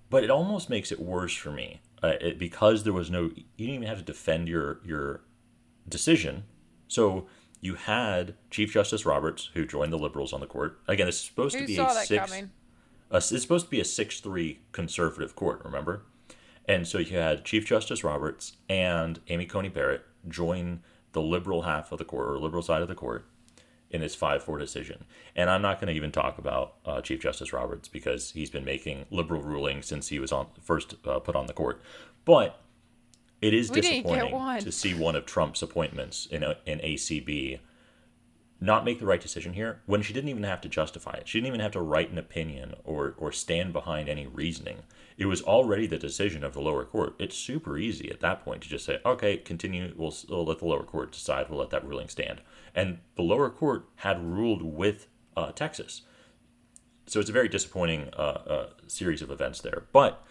but 0.09 0.23
it 0.23 0.31
almost 0.31 0.69
makes 0.69 0.93
it 0.93 0.99
worse 0.99 1.35
for 1.35 1.51
me 1.51 1.81
uh, 2.01 2.13
it, 2.21 2.39
because 2.39 2.85
there 2.85 2.93
was 2.93 3.11
no. 3.11 3.23
You 3.23 3.67
didn't 3.67 3.75
even 3.75 3.87
have 3.87 3.99
to 3.99 4.03
defend 4.03 4.47
your 4.47 4.79
your 4.85 5.21
decision. 5.87 6.45
So 6.87 7.27
you 7.59 7.75
had 7.75 8.35
Chief 8.49 8.71
Justice 8.71 9.05
Roberts, 9.05 9.51
who 9.55 9.65
joined 9.65 9.91
the 9.91 9.99
liberals 9.99 10.31
on 10.31 10.39
the 10.39 10.47
court. 10.47 10.79
Again, 10.87 11.09
it's 11.09 11.19
supposed 11.19 11.55
who 11.55 11.61
to 11.61 11.67
be 11.67 11.77
a 11.77 11.89
six. 11.89 12.31
A, 13.11 13.17
it's 13.17 13.41
supposed 13.41 13.65
to 13.65 13.71
be 13.71 13.81
a 13.81 13.85
six-three 13.85 14.61
conservative 14.71 15.35
court. 15.35 15.61
Remember, 15.65 16.05
and 16.67 16.87
so 16.87 16.97
you 16.97 17.17
had 17.17 17.45
Chief 17.45 17.65
Justice 17.65 18.03
Roberts 18.03 18.53
and 18.69 19.19
Amy 19.27 19.45
Coney 19.45 19.69
Barrett 19.69 20.05
join 20.27 20.81
the 21.11 21.21
liberal 21.21 21.63
half 21.63 21.91
of 21.91 21.97
the 21.97 22.05
court 22.05 22.29
or 22.29 22.39
liberal 22.39 22.61
side 22.61 22.81
of 22.81 22.87
the 22.87 22.95
court 22.95 23.25
in 23.89 24.01
this 24.01 24.15
5-4 24.15 24.59
decision. 24.59 25.05
And 25.35 25.49
I'm 25.49 25.61
not 25.61 25.79
going 25.79 25.87
to 25.87 25.93
even 25.93 26.11
talk 26.11 26.37
about 26.37 26.75
uh, 26.85 27.01
Chief 27.01 27.21
Justice 27.21 27.53
Roberts 27.53 27.87
because 27.87 28.31
he's 28.31 28.49
been 28.49 28.65
making 28.65 29.05
liberal 29.09 29.41
rulings 29.41 29.85
since 29.85 30.09
he 30.09 30.19
was 30.19 30.31
on 30.31 30.47
first 30.61 30.95
uh, 31.05 31.19
put 31.19 31.35
on 31.35 31.45
the 31.45 31.53
court. 31.53 31.81
But 32.25 32.59
it 33.41 33.53
is 33.53 33.69
we 33.69 33.81
disappointing 33.81 34.59
to 34.61 34.71
see 34.71 34.93
one 34.93 35.15
of 35.15 35.25
Trump's 35.25 35.61
appointments 35.61 36.25
in 36.25 36.43
a, 36.43 36.57
in 36.65 36.79
ACB 36.79 37.59
not 38.61 38.85
make 38.85 38.99
the 38.99 39.05
right 39.05 39.21
decision 39.21 39.53
here 39.53 39.81
when 39.85 40.01
she 40.01 40.13
didn't 40.13 40.29
even 40.29 40.43
have 40.43 40.61
to 40.61 40.69
justify 40.69 41.11
it. 41.13 41.27
She 41.27 41.39
didn't 41.39 41.47
even 41.47 41.59
have 41.59 41.71
to 41.73 41.81
write 41.81 42.11
an 42.11 42.17
opinion 42.17 42.75
or 42.83 43.15
or 43.17 43.31
stand 43.31 43.73
behind 43.73 44.07
any 44.07 44.27
reasoning. 44.27 44.83
It 45.17 45.25
was 45.25 45.41
already 45.41 45.87
the 45.87 45.97
decision 45.97 46.43
of 46.43 46.53
the 46.53 46.61
lower 46.61 46.85
court. 46.85 47.15
It's 47.19 47.37
super 47.37 47.77
easy 47.77 48.09
at 48.09 48.21
that 48.21 48.43
point 48.43 48.61
to 48.63 48.69
just 48.69 48.85
say, 48.85 48.99
"Okay, 49.05 49.37
continue. 49.37 49.93
We'll, 49.97 50.13
we'll 50.29 50.45
let 50.45 50.59
the 50.59 50.67
lower 50.67 50.83
court 50.83 51.11
decide. 51.11 51.49
We'll 51.49 51.59
let 51.59 51.69
that 51.71 51.85
ruling 51.85 52.09
stand." 52.09 52.41
And 52.73 52.99
the 53.15 53.23
lower 53.23 53.49
court 53.49 53.87
had 53.97 54.23
ruled 54.23 54.61
with 54.61 55.07
uh, 55.37 55.51
Texas, 55.51 56.01
so 57.07 57.19
it's 57.19 57.29
a 57.29 57.33
very 57.33 57.49
disappointing 57.49 58.09
uh, 58.17 58.21
uh, 58.21 58.69
series 58.87 59.21
of 59.21 59.31
events 59.31 59.61
there. 59.61 59.83
But 59.91 60.23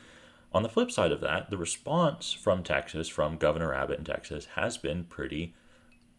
on 0.52 0.62
the 0.62 0.68
flip 0.68 0.90
side 0.90 1.12
of 1.12 1.20
that, 1.20 1.50
the 1.50 1.56
response 1.56 2.32
from 2.32 2.62
Texas, 2.62 3.08
from 3.08 3.36
Governor 3.36 3.74
Abbott 3.74 3.98
in 3.98 4.04
Texas, 4.04 4.46
has 4.54 4.78
been 4.78 5.04
pretty 5.04 5.54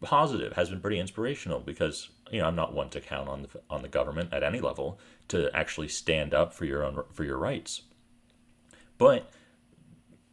positive, 0.01 0.53
has 0.53 0.69
been 0.69 0.81
pretty 0.81 0.99
inspirational 0.99 1.60
because 1.60 2.10
you 2.31 2.39
know 2.39 2.47
I'm 2.47 2.55
not 2.55 2.73
one 2.73 2.89
to 2.89 3.01
count 3.01 3.29
on 3.29 3.43
the 3.43 3.49
on 3.69 3.81
the 3.81 3.88
government 3.88 4.34
at 4.34 4.43
any 4.43 4.60
level 4.60 4.99
to 5.29 5.49
actually 5.55 5.88
stand 5.88 6.34
up 6.34 6.53
for 6.53 6.65
your 6.65 6.84
own 6.84 7.03
for 7.12 7.23
your 7.23 7.38
rights. 7.38 7.84
But 8.97 9.31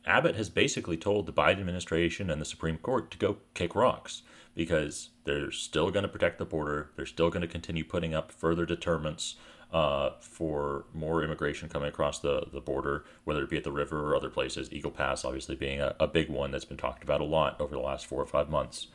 Abbott 0.04 0.36
has 0.36 0.50
basically 0.50 0.96
told 0.96 1.26
the 1.26 1.32
Biden 1.32 1.60
administration 1.60 2.30
and 2.30 2.40
the 2.40 2.46
Supreme 2.46 2.78
Court 2.78 3.10
to 3.12 3.18
go 3.18 3.38
kick 3.54 3.74
rocks 3.74 4.22
because 4.54 5.10
they're 5.24 5.50
still 5.50 5.90
going 5.90 6.02
to 6.02 6.08
protect 6.08 6.38
the 6.38 6.44
border. 6.44 6.90
They're 6.96 7.06
still 7.06 7.30
going 7.30 7.42
to 7.42 7.48
continue 7.48 7.84
putting 7.84 8.14
up 8.14 8.32
further 8.32 8.66
deterrents 8.66 9.36
uh, 9.72 10.10
for 10.20 10.84
more 10.92 11.24
immigration 11.24 11.68
coming 11.68 11.88
across 11.88 12.18
the, 12.18 12.46
the 12.52 12.60
border, 12.60 13.04
whether 13.24 13.42
it 13.42 13.50
be 13.50 13.56
at 13.56 13.64
the 13.64 13.72
river 13.72 14.00
or 14.00 14.14
other 14.14 14.28
places. 14.28 14.70
Eagle 14.70 14.90
Pass, 14.90 15.24
obviously, 15.24 15.56
being 15.56 15.80
a, 15.80 15.94
a 15.98 16.06
big 16.06 16.28
one 16.28 16.50
that's 16.50 16.66
been 16.66 16.76
talked 16.76 17.02
about 17.02 17.20
a 17.20 17.24
lot 17.24 17.58
over 17.60 17.74
the 17.74 17.80
last 17.80 18.06
four 18.06 18.20
or 18.20 18.26
five 18.26 18.50
months. 18.50 18.88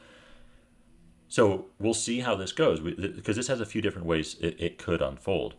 So 1.28 1.66
we'll 1.80 1.94
see 1.94 2.22
how 2.22 2.36
this 2.36 2.52
goes 2.52 2.80
because 2.80 3.36
this 3.36 3.48
has 3.48 3.60
a 3.60 3.66
few 3.66 3.82
different 3.82 4.08
ways 4.08 4.38
it, 4.40 4.56
it 4.60 4.78
could 4.78 5.02
unfold. 5.02 5.56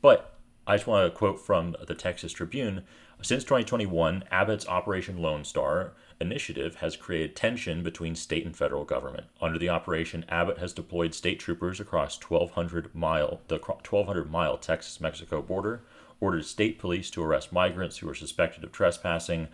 But 0.00 0.38
I 0.66 0.76
just 0.76 0.86
want 0.86 1.10
to 1.10 1.16
quote 1.16 1.40
from 1.40 1.76
the 1.86 1.94
Texas 1.94 2.32
Tribune. 2.32 2.84
Since 3.22 3.42
2021, 3.44 4.24
Abbott's 4.30 4.68
Operation 4.68 5.16
Lone 5.16 5.42
Star 5.42 5.94
initiative 6.20 6.76
has 6.76 6.96
created 6.96 7.34
tension 7.34 7.82
between 7.82 8.14
state 8.14 8.44
and 8.44 8.56
federal 8.56 8.84
government. 8.84 9.26
Under 9.40 9.58
the 9.58 9.70
operation, 9.70 10.24
Abbott 10.28 10.58
has 10.58 10.72
deployed 10.72 11.14
state 11.14 11.40
troopers 11.40 11.80
across 11.80 12.20
1200 12.22 12.94
mile 12.94 13.40
the 13.48 13.56
1200 13.56 14.30
mile 14.30 14.56
Texas-Mexico 14.58 15.42
border, 15.42 15.82
ordered 16.20 16.44
state 16.44 16.78
police 16.78 17.10
to 17.10 17.22
arrest 17.22 17.52
migrants 17.52 17.98
who 17.98 18.08
are 18.08 18.14
suspected 18.14 18.62
of 18.62 18.70
trespassing, 18.70 19.48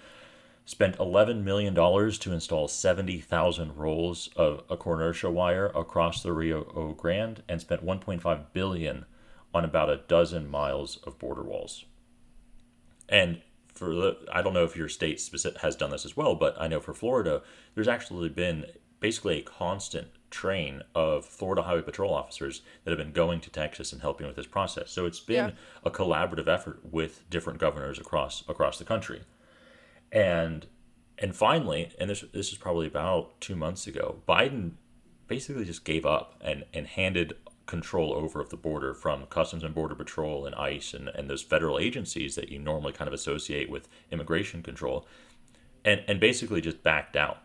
spent 0.64 0.96
$11 0.96 1.42
million 1.42 1.74
to 1.74 2.33
install 2.33 2.68
70,000 2.68 3.77
rolls 3.77 4.31
of 4.37 4.62
a 4.70 4.77
concertina 4.77 5.33
wire 5.33 5.66
across 5.74 6.22
the 6.22 6.33
Rio 6.33 6.94
Grande 6.96 7.42
and 7.48 7.61
spent 7.61 7.85
1.5 7.85 8.44
billion 8.53 9.05
on 9.53 9.64
about 9.64 9.90
a 9.90 10.00
dozen 10.09 10.50
miles 10.50 10.98
of 11.05 11.18
border 11.18 11.42
walls. 11.42 11.85
And 13.09 13.42
for 13.74 13.94
the, 13.94 14.16
I 14.33 14.40
don't 14.40 14.55
know 14.55 14.64
if 14.64 14.77
your 14.77 14.88
state 14.88 15.20
specific, 15.20 15.61
has 15.61 15.77
done 15.77 15.90
this 15.90 16.07
as 16.07 16.16
well, 16.16 16.35
but 16.35 16.57
I 16.59 16.66
know 16.66 16.81
for 16.81 16.94
Florida, 16.94 17.42
there's 17.74 17.88
actually 17.88 18.29
been 18.31 18.66
basically 19.00 19.38
a 19.38 19.42
constant 19.42 20.09
train 20.31 20.83
of 20.94 21.27
Florida 21.27 21.62
Highway 21.62 21.83
Patrol 21.83 22.14
officers 22.14 22.62
that 22.83 22.90
have 22.90 22.98
been 22.98 23.12
going 23.12 23.40
to 23.40 23.50
Texas 23.50 23.92
and 23.92 24.00
helping 24.00 24.27
with 24.27 24.37
this 24.37 24.46
process. 24.46 24.90
So 24.90 25.05
it's 25.05 25.20
been 25.20 25.48
yeah. 25.48 25.55
a 25.85 25.90
collaborative 25.90 26.48
effort 26.48 26.81
with 26.90 27.29
different 27.29 27.59
governors 27.59 27.98
across 27.98 28.42
across 28.48 28.79
the 28.79 28.85
country 28.85 29.20
and 30.14 30.66
and 31.18 31.37
finally, 31.37 31.92
and 32.00 32.09
this 32.09 32.24
this 32.33 32.53
is 32.53 32.59
probably 32.59 32.87
about 32.87 33.40
two 33.40 33.57
months 33.57 33.87
ago, 33.87 34.22
Biden 34.27 34.72
basically 35.27 35.64
just 35.64 35.85
gave 35.85 36.07
up 36.07 36.37
and 36.40 36.64
and 36.72 36.87
handed 36.87 37.35
control 37.66 38.12
over 38.12 38.40
of 38.40 38.50
the 38.50 38.57
border 38.57 38.94
from 38.94 39.27
Customs 39.27 39.64
and 39.64 39.74
Border 39.74 39.94
Patrol 39.94 40.44
and 40.46 40.55
ICE 40.55 40.92
and, 40.94 41.09
and 41.09 41.31
those 41.31 41.42
federal 41.42 41.79
agencies 41.79 42.35
that 42.35 42.50
you 42.50 42.59
normally 42.59 42.92
kind 42.92 43.09
of 43.09 43.14
associate 43.14 43.70
with 43.70 43.88
immigration 44.11 44.62
control, 44.62 45.07
and 45.85 46.03
and 46.07 46.20
basically 46.20 46.61
just 46.61 46.83
backed 46.83 47.16
out. 47.16 47.38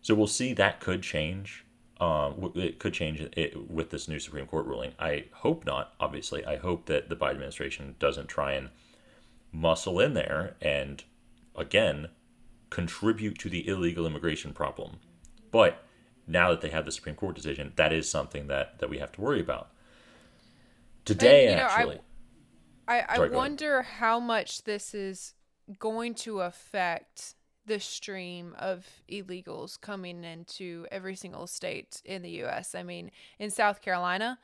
So 0.00 0.14
we'll 0.14 0.26
see 0.26 0.54
that 0.54 0.80
could 0.80 1.02
change. 1.02 1.64
Um, 2.00 2.52
it 2.56 2.80
could 2.80 2.94
change 2.94 3.20
it 3.20 3.70
with 3.70 3.90
this 3.90 4.08
new 4.08 4.18
Supreme 4.18 4.46
Court 4.46 4.66
ruling. 4.66 4.92
I 4.98 5.26
hope 5.32 5.64
not. 5.64 5.94
Obviously, 6.00 6.44
I 6.44 6.56
hope 6.56 6.86
that 6.86 7.08
the 7.08 7.14
Biden 7.14 7.32
administration 7.32 7.94
doesn't 8.00 8.26
try 8.26 8.54
and 8.54 8.70
muscle 9.52 10.00
in 10.00 10.14
there 10.14 10.56
and 10.60 11.04
again, 11.56 12.08
contribute 12.70 13.38
to 13.38 13.48
the 13.48 13.66
illegal 13.68 14.06
immigration 14.06 14.52
problem. 14.52 14.98
But 15.50 15.84
now 16.26 16.50
that 16.50 16.60
they 16.60 16.70
have 16.70 16.84
the 16.84 16.92
Supreme 16.92 17.14
Court 17.14 17.36
decision, 17.36 17.72
that 17.76 17.92
is 17.92 18.08
something 18.08 18.46
that, 18.46 18.78
that 18.78 18.88
we 18.88 18.98
have 18.98 19.12
to 19.12 19.20
worry 19.20 19.40
about. 19.40 19.70
Today, 21.04 21.48
and, 21.48 21.60
actually. 21.60 21.96
Know, 21.96 22.00
I, 22.88 22.98
I, 23.00 23.06
I 23.08 23.16
Sorry, 23.16 23.30
wonder 23.30 23.82
how 23.82 24.20
much 24.20 24.64
this 24.64 24.94
is 24.94 25.34
going 25.78 26.14
to 26.14 26.40
affect 26.40 27.34
the 27.66 27.78
stream 27.78 28.54
of 28.58 28.86
illegals 29.10 29.80
coming 29.80 30.24
into 30.24 30.86
every 30.90 31.14
single 31.14 31.46
state 31.46 32.02
in 32.04 32.22
the 32.22 32.30
U.S. 32.30 32.74
I 32.74 32.82
mean, 32.82 33.10
in 33.38 33.50
South 33.50 33.80
Carolina, 33.80 34.38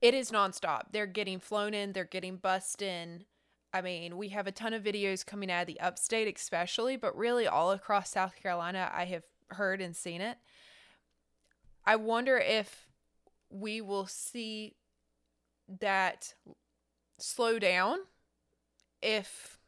it 0.00 0.14
is 0.14 0.30
nonstop. 0.30 0.82
They're 0.92 1.06
getting 1.06 1.38
flown 1.38 1.74
in, 1.74 1.92
they're 1.92 2.04
getting 2.04 2.36
bussed 2.36 2.82
in. 2.82 3.24
I 3.72 3.82
mean, 3.82 4.16
we 4.16 4.30
have 4.30 4.46
a 4.46 4.52
ton 4.52 4.74
of 4.74 4.82
videos 4.82 5.24
coming 5.24 5.50
out 5.50 5.62
of 5.62 5.66
the 5.68 5.80
upstate, 5.80 6.34
especially, 6.36 6.96
but 6.96 7.16
really 7.16 7.46
all 7.46 7.70
across 7.70 8.10
South 8.10 8.34
Carolina, 8.40 8.90
I 8.92 9.04
have 9.04 9.22
heard 9.48 9.80
and 9.80 9.94
seen 9.94 10.20
it. 10.20 10.38
I 11.84 11.96
wonder 11.96 12.38
if 12.38 12.88
we 13.48 13.80
will 13.80 14.06
see 14.06 14.74
that 15.80 16.34
slow 17.18 17.58
down 17.58 17.98
if 19.02 19.58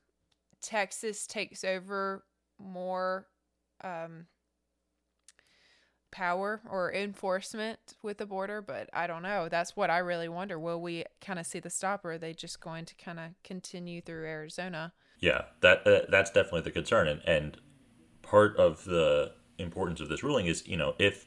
Texas 0.61 1.27
takes 1.27 1.65
over 1.65 2.25
more 2.59 3.29
um, 3.83 4.27
power 6.13 6.61
or 6.71 6.93
enforcement 6.93 7.79
with 8.03 8.19
the 8.19 8.27
border, 8.27 8.63
but 8.63 8.89
I 8.93 9.09
don't 9.09 9.23
know. 9.23 9.49
That's 9.49 9.77
what 9.77 9.91
I 9.91 9.99
really 9.99 10.29
wonder. 10.29 10.59
Will 10.59 10.81
we 10.81 11.05
kind 11.21 11.41
of 11.41 11.47
see 11.47 11.59
the 11.59 11.71
stop, 11.71 12.05
or 12.05 12.13
are 12.13 12.19
they 12.19 12.35
just 12.35 12.61
going 12.61 12.85
to 12.85 12.95
kind 12.95 13.19
of 13.19 13.31
continue 13.43 14.01
through 14.01 14.27
Arizona? 14.27 14.93
Yeah, 15.19 15.47
that 15.61 15.85
uh, 15.87 16.03
that's 16.09 16.31
definitely 16.31 16.61
the 16.61 16.71
concern, 16.71 17.09
and 17.09 17.23
and 17.27 17.57
part 18.23 18.57
of 18.57 18.85
the 18.85 19.33
importance 19.59 20.01
of 20.01 20.09
this 20.09 20.23
ruling 20.23 20.47
is 20.47 20.67
you 20.67 20.77
know 20.77 20.95
if 20.99 21.27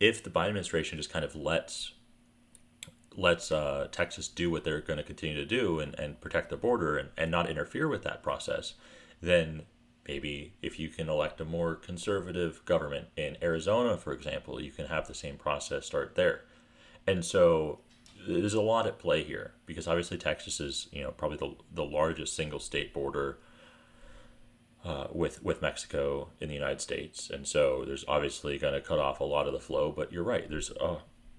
if 0.00 0.22
the 0.22 0.30
Biden 0.30 0.48
administration 0.48 0.98
just 0.98 1.10
kind 1.10 1.24
of 1.24 1.34
lets 1.34 1.92
lets 3.16 3.50
uh, 3.50 3.88
Texas 3.90 4.28
do 4.28 4.50
what 4.50 4.64
they're 4.64 4.80
going 4.80 4.96
to 4.96 5.02
continue 5.02 5.34
to 5.34 5.44
do 5.44 5.80
and, 5.80 5.98
and 5.98 6.20
protect 6.20 6.50
the 6.50 6.56
border 6.56 6.96
and, 6.96 7.08
and 7.16 7.30
not 7.30 7.50
interfere 7.50 7.88
with 7.88 8.04
that 8.04 8.22
process, 8.22 8.74
then 9.20 9.62
maybe 10.08 10.54
if 10.62 10.80
you 10.80 10.88
can 10.88 11.08
elect 11.08 11.40
a 11.40 11.44
more 11.44 11.74
conservative 11.74 12.64
government 12.64 13.08
in 13.16 13.36
Arizona, 13.42 13.96
for 13.96 14.12
example, 14.12 14.60
you 14.60 14.72
can 14.72 14.86
have 14.86 15.06
the 15.06 15.14
same 15.14 15.36
process 15.36 15.86
start 15.86 16.14
there. 16.14 16.40
And 17.06 17.24
so 17.24 17.80
there's 18.26 18.54
a 18.54 18.60
lot 18.60 18.86
at 18.86 18.98
play 18.98 19.22
here 19.22 19.52
because 19.66 19.86
obviously 19.86 20.16
Texas 20.16 20.60
is 20.60 20.88
you 20.90 21.02
know 21.02 21.10
probably 21.10 21.38
the, 21.38 21.54
the 21.72 21.84
largest 21.84 22.34
single 22.34 22.58
state 22.58 22.92
border 22.92 23.38
uh, 24.84 25.06
with 25.12 25.42
with 25.42 25.62
Mexico 25.62 26.28
in 26.40 26.48
the 26.48 26.54
United 26.54 26.80
States, 26.80 27.30
and 27.30 27.46
so 27.46 27.84
there's 27.86 28.04
obviously 28.08 28.58
going 28.58 28.74
to 28.74 28.80
cut 28.80 28.98
off 28.98 29.20
a 29.20 29.24
lot 29.24 29.46
of 29.46 29.52
the 29.52 29.60
flow. 29.60 29.92
But 29.92 30.12
you're 30.12 30.24
right, 30.24 30.48
there's 30.48 30.70
a 30.70 30.98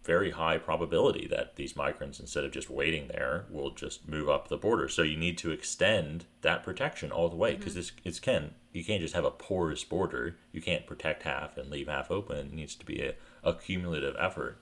very 0.10 0.32
high 0.32 0.58
probability 0.58 1.28
that 1.28 1.56
these 1.56 1.76
migrants, 1.76 2.20
instead 2.20 2.44
of 2.44 2.52
just 2.52 2.68
waiting 2.68 3.08
there, 3.10 3.46
will 3.48 3.70
just 3.70 4.08
move 4.08 4.28
up 4.28 4.48
the 4.48 4.58
border. 4.58 4.88
So 4.90 5.04
you 5.04 5.16
need 5.16 5.38
to 5.38 5.52
extend 5.52 6.26
that 6.42 6.64
protection 6.64 7.12
all 7.12 7.30
the 7.30 7.36
way 7.36 7.54
because 7.54 7.74
mm-hmm. 7.74 7.80
this 7.80 7.92
it's 8.04 8.20
can 8.20 8.56
you 8.74 8.84
can't 8.84 9.04
just 9.04 9.14
have 9.14 9.24
a 9.24 9.30
porous 9.30 9.84
border. 9.84 10.36
You 10.52 10.64
can't 10.64 10.88
protect 10.88 11.22
half 11.22 11.60
and 11.60 11.70
leave 11.70 11.88
half 11.88 12.10
open. 12.10 12.38
It 12.38 12.54
needs 12.54 12.74
to 12.78 12.86
be 12.88 13.04
a, 13.04 13.14
a 13.44 13.54
cumulative 13.54 14.16
effort. 14.18 14.58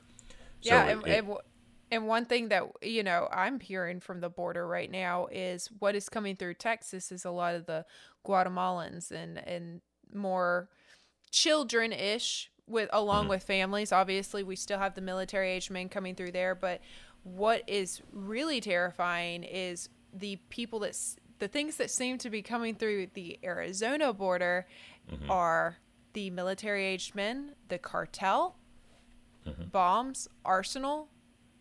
So 0.59 0.75
yeah, 0.75 0.87
it, 0.87 1.07
it, 1.07 1.25
and 1.91 2.07
one 2.07 2.25
thing 2.25 2.49
that 2.49 2.63
you 2.81 3.01
know 3.01 3.29
I'm 3.31 3.61
hearing 3.61 4.01
from 4.01 4.19
the 4.19 4.29
border 4.29 4.67
right 4.67 4.91
now 4.91 5.27
is 5.31 5.69
what 5.79 5.95
is 5.95 6.09
coming 6.09 6.35
through 6.35 6.55
Texas 6.55 7.09
is 7.09 7.23
a 7.23 7.31
lot 7.31 7.55
of 7.55 7.67
the 7.67 7.85
Guatemalans 8.27 9.11
and 9.11 9.37
and 9.47 9.79
more 10.13 10.67
children 11.31 11.93
ish 11.93 12.51
with 12.67 12.89
along 12.93 13.23
mm-hmm. 13.23 13.29
with 13.29 13.43
families. 13.43 13.91
Obviously, 13.91 14.43
we 14.43 14.55
still 14.55 14.79
have 14.79 14.95
the 14.95 15.01
military 15.01 15.51
age 15.51 15.69
men 15.69 15.89
coming 15.89 16.15
through 16.15 16.31
there, 16.31 16.55
but 16.55 16.81
what 17.23 17.63
is 17.67 18.01
really 18.11 18.61
terrifying 18.61 19.43
is 19.43 19.89
the 20.13 20.37
people 20.49 20.79
that 20.79 20.97
the 21.39 21.47
things 21.47 21.77
that 21.77 21.91
seem 21.91 22.17
to 22.17 22.29
be 22.29 22.41
coming 22.41 22.75
through 22.75 23.07
the 23.13 23.39
Arizona 23.43 24.11
border 24.11 24.65
mm-hmm. 25.11 25.29
are 25.29 25.77
the 26.13 26.29
military 26.31 26.85
aged 26.85 27.13
men, 27.13 27.51
the 27.67 27.77
cartel, 27.77 28.55
mm-hmm. 29.45 29.65
bombs, 29.65 30.27
arsenal, 30.43 31.09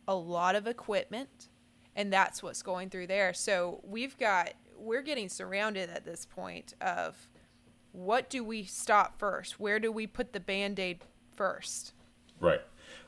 a 0.09 0.15
lot 0.15 0.55
of 0.55 0.67
equipment, 0.67 1.49
and 1.95 2.13
that's 2.13 2.43
what's 2.43 2.63
going 2.63 2.89
through 2.89 3.07
there. 3.07 3.35
So 3.35 3.81
we've 3.85 4.17
got 4.19 4.53
we're 4.79 5.03
getting 5.03 5.29
surrounded 5.29 5.91
at 5.91 6.05
this 6.05 6.27
point 6.27 6.75
of 6.81 7.17
what 7.97 8.29
do 8.29 8.45
we 8.45 8.65
stop 8.65 9.19
first? 9.19 9.59
Where 9.59 9.81
do 9.81 9.91
we 9.91 10.07
put 10.07 10.33
the 10.33 10.41
band-aid 10.41 10.99
first? 11.35 11.93
Right. 12.39 12.61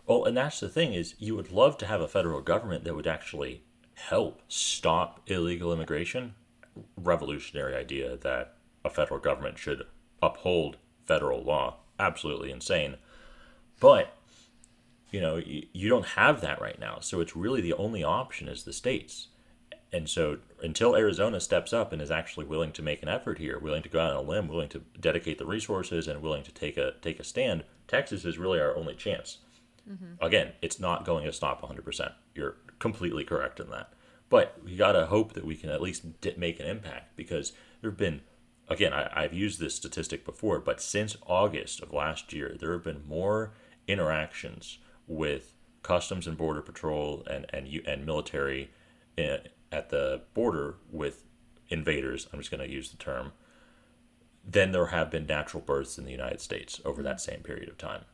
Well, 0.07 0.24
and 0.24 0.37
that's 0.37 0.61
the 0.61 0.68
thing 0.68 0.94
is 0.94 1.14
you 1.18 1.37
would 1.37 1.53
love 1.53 1.77
to 1.79 1.87
have 1.87 2.01
a 2.01 2.09
federal 2.09 2.40
government 2.40 2.85
that 2.85 2.94
would 2.94 3.07
actually 3.07 3.62
help 3.94 4.40
stop 4.48 5.20
illegal 5.27 5.72
immigration. 5.72 6.35
Revolutionary 6.96 7.74
idea 7.74 8.16
that 8.16 8.55
a 8.85 8.90
federal 8.90 9.20
government 9.20 9.59
should 9.59 9.85
uphold 10.22 10.79
federal 11.05 11.42
law. 11.42 11.77
Absolutely 11.98 12.51
insane. 12.51 12.96
But 13.81 14.14
you 15.11 15.20
know 15.20 15.37
you, 15.37 15.66
you 15.72 15.88
don't 15.88 16.05
have 16.05 16.40
that 16.40 16.61
right 16.61 16.79
now 16.79 16.98
so 17.01 17.20
it's 17.20 17.37
really 17.37 17.61
the 17.61 17.72
only 17.74 18.05
option 18.05 18.48
is 18.48 18.64
the 18.64 18.72
states 18.72 19.29
and 19.92 20.09
so 20.09 20.38
until 20.62 20.94
arizona 20.94 21.40
steps 21.40 21.72
up 21.72 21.92
and 21.92 22.03
is 22.03 22.11
actually 22.11 22.44
willing 22.44 22.72
to 22.72 22.83
make 22.83 23.03
an 23.03 23.09
effort 23.09 23.38
here 23.38 23.59
willing 23.59 23.83
to 23.83 23.88
go 23.88 24.01
out 24.01 24.12
on 24.12 24.24
a 24.24 24.29
limb 24.29 24.48
willing 24.48 24.68
to 24.68 24.83
dedicate 25.01 25.38
the 25.38 25.46
resources 25.46 26.07
and 26.09 26.22
willing 26.22 26.42
to 26.42 26.53
take 26.53 26.77
a 26.77 26.92
take 27.01 27.18
a 27.18 27.24
stand 27.24 27.64
texas 27.87 28.24
is 28.24 28.38
really 28.38 28.61
our 28.61 28.77
only 28.77 28.94
chance. 28.94 29.38
Mm-hmm. 29.88 30.24
again 30.24 30.53
it's 30.61 30.79
not 30.79 31.05
going 31.05 31.24
to 31.24 31.33
stop 31.33 31.62
100% 31.62 32.12
you're 32.35 32.57
completely 32.79 33.24
correct 33.24 33.59
in 33.59 33.70
that. 33.70 33.92
But 34.31 34.61
we 34.62 34.77
got 34.77 34.92
to 34.92 35.07
hope 35.07 35.33
that 35.33 35.46
we 35.46 35.57
can 35.57 35.70
at 35.70 35.81
least 35.81 36.05
make 36.37 36.61
an 36.61 36.66
impact 36.66 37.16
because 37.16 37.53
there 37.81 37.90
have 37.90 37.98
been 37.98 38.20
again 38.68 38.92
I, 38.92 39.11
i've 39.14 39.33
used 39.33 39.59
this 39.59 39.74
statistic 39.74 40.27
before 40.27 40.59
but 40.61 40.83
since 40.83 41.16
august 41.27 41.81
of 41.81 41.94
last 41.94 42.35
year 42.35 42.55
there 42.61 42.72
have 42.72 42.85
been 42.85 43.09
more 43.09 43.55
interactions 43.87 44.77
with 45.07 45.55
Customs 45.83 46.27
and 46.27 46.37
Border 46.37 46.61
Patrol 46.61 47.24
and 47.31 47.46
and 47.51 47.66
and 47.87 48.05
military 48.05 48.70
in, 49.16 49.38
at 49.70 49.90
the 49.90 50.22
border 50.35 50.76
with 50.90 51.24
invaders. 51.68 52.28
I'm 52.33 52.38
just 52.38 52.50
going 52.50 52.66
to 52.66 52.72
use 52.72 52.90
the 52.90 52.96
term. 52.96 53.33
Then 54.44 54.72
there 54.72 54.87
have 54.87 55.11
been 55.11 55.26
natural 55.26 55.62
births 55.62 55.98
in 55.98 56.04
the 56.04 56.11
United 56.11 56.40
States 56.40 56.81
over 56.85 57.02
that 57.02 57.20
same 57.20 57.40
period 57.40 57.68
of 57.68 57.76
time. 57.76 58.04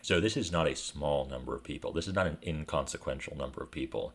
So 0.00 0.18
this 0.18 0.36
is 0.36 0.50
not 0.50 0.66
a 0.66 0.74
small 0.74 1.26
number 1.26 1.54
of 1.54 1.62
people. 1.62 1.92
This 1.92 2.08
is 2.08 2.14
not 2.14 2.26
an 2.26 2.38
inconsequential 2.42 3.36
number 3.36 3.62
of 3.62 3.70
people. 3.70 4.14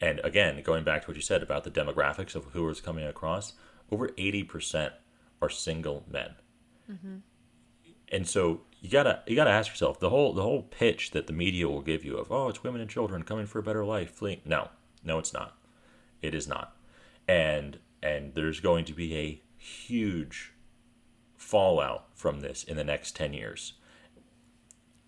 And 0.00 0.20
again, 0.22 0.62
going 0.62 0.84
back 0.84 1.02
to 1.02 1.08
what 1.08 1.16
you 1.16 1.22
said 1.22 1.42
about 1.42 1.64
the 1.64 1.70
demographics 1.70 2.34
of 2.34 2.44
who 2.46 2.68
is 2.68 2.80
coming 2.80 3.04
across, 3.04 3.54
over 3.90 4.08
80% 4.08 4.92
are 5.40 5.48
single 5.48 6.04
men. 6.10 6.34
Mm-hmm. 6.90 7.16
And 8.10 8.26
so 8.26 8.62
you 8.80 8.90
gotta 8.90 9.22
you 9.26 9.34
gotta 9.34 9.50
ask 9.50 9.70
yourself 9.70 9.98
the 9.98 10.10
whole 10.10 10.32
the 10.32 10.42
whole 10.42 10.62
pitch 10.62 11.10
that 11.10 11.26
the 11.26 11.32
media 11.32 11.68
will 11.68 11.82
give 11.82 12.04
you 12.04 12.16
of 12.16 12.30
oh 12.30 12.48
it's 12.48 12.62
women 12.62 12.80
and 12.80 12.88
children 12.88 13.22
coming 13.22 13.46
for 13.46 13.58
a 13.58 13.62
better 13.62 13.84
life 13.84 14.12
fleeing 14.12 14.40
no 14.44 14.68
no 15.04 15.18
it's 15.18 15.32
not 15.32 15.57
it 16.22 16.34
is 16.34 16.48
not. 16.48 16.76
And 17.26 17.78
and 18.02 18.34
there's 18.34 18.60
going 18.60 18.84
to 18.86 18.92
be 18.92 19.16
a 19.16 19.42
huge 19.56 20.52
fallout 21.36 22.06
from 22.14 22.40
this 22.40 22.62
in 22.62 22.76
the 22.76 22.84
next 22.84 23.16
10 23.16 23.32
years. 23.32 23.74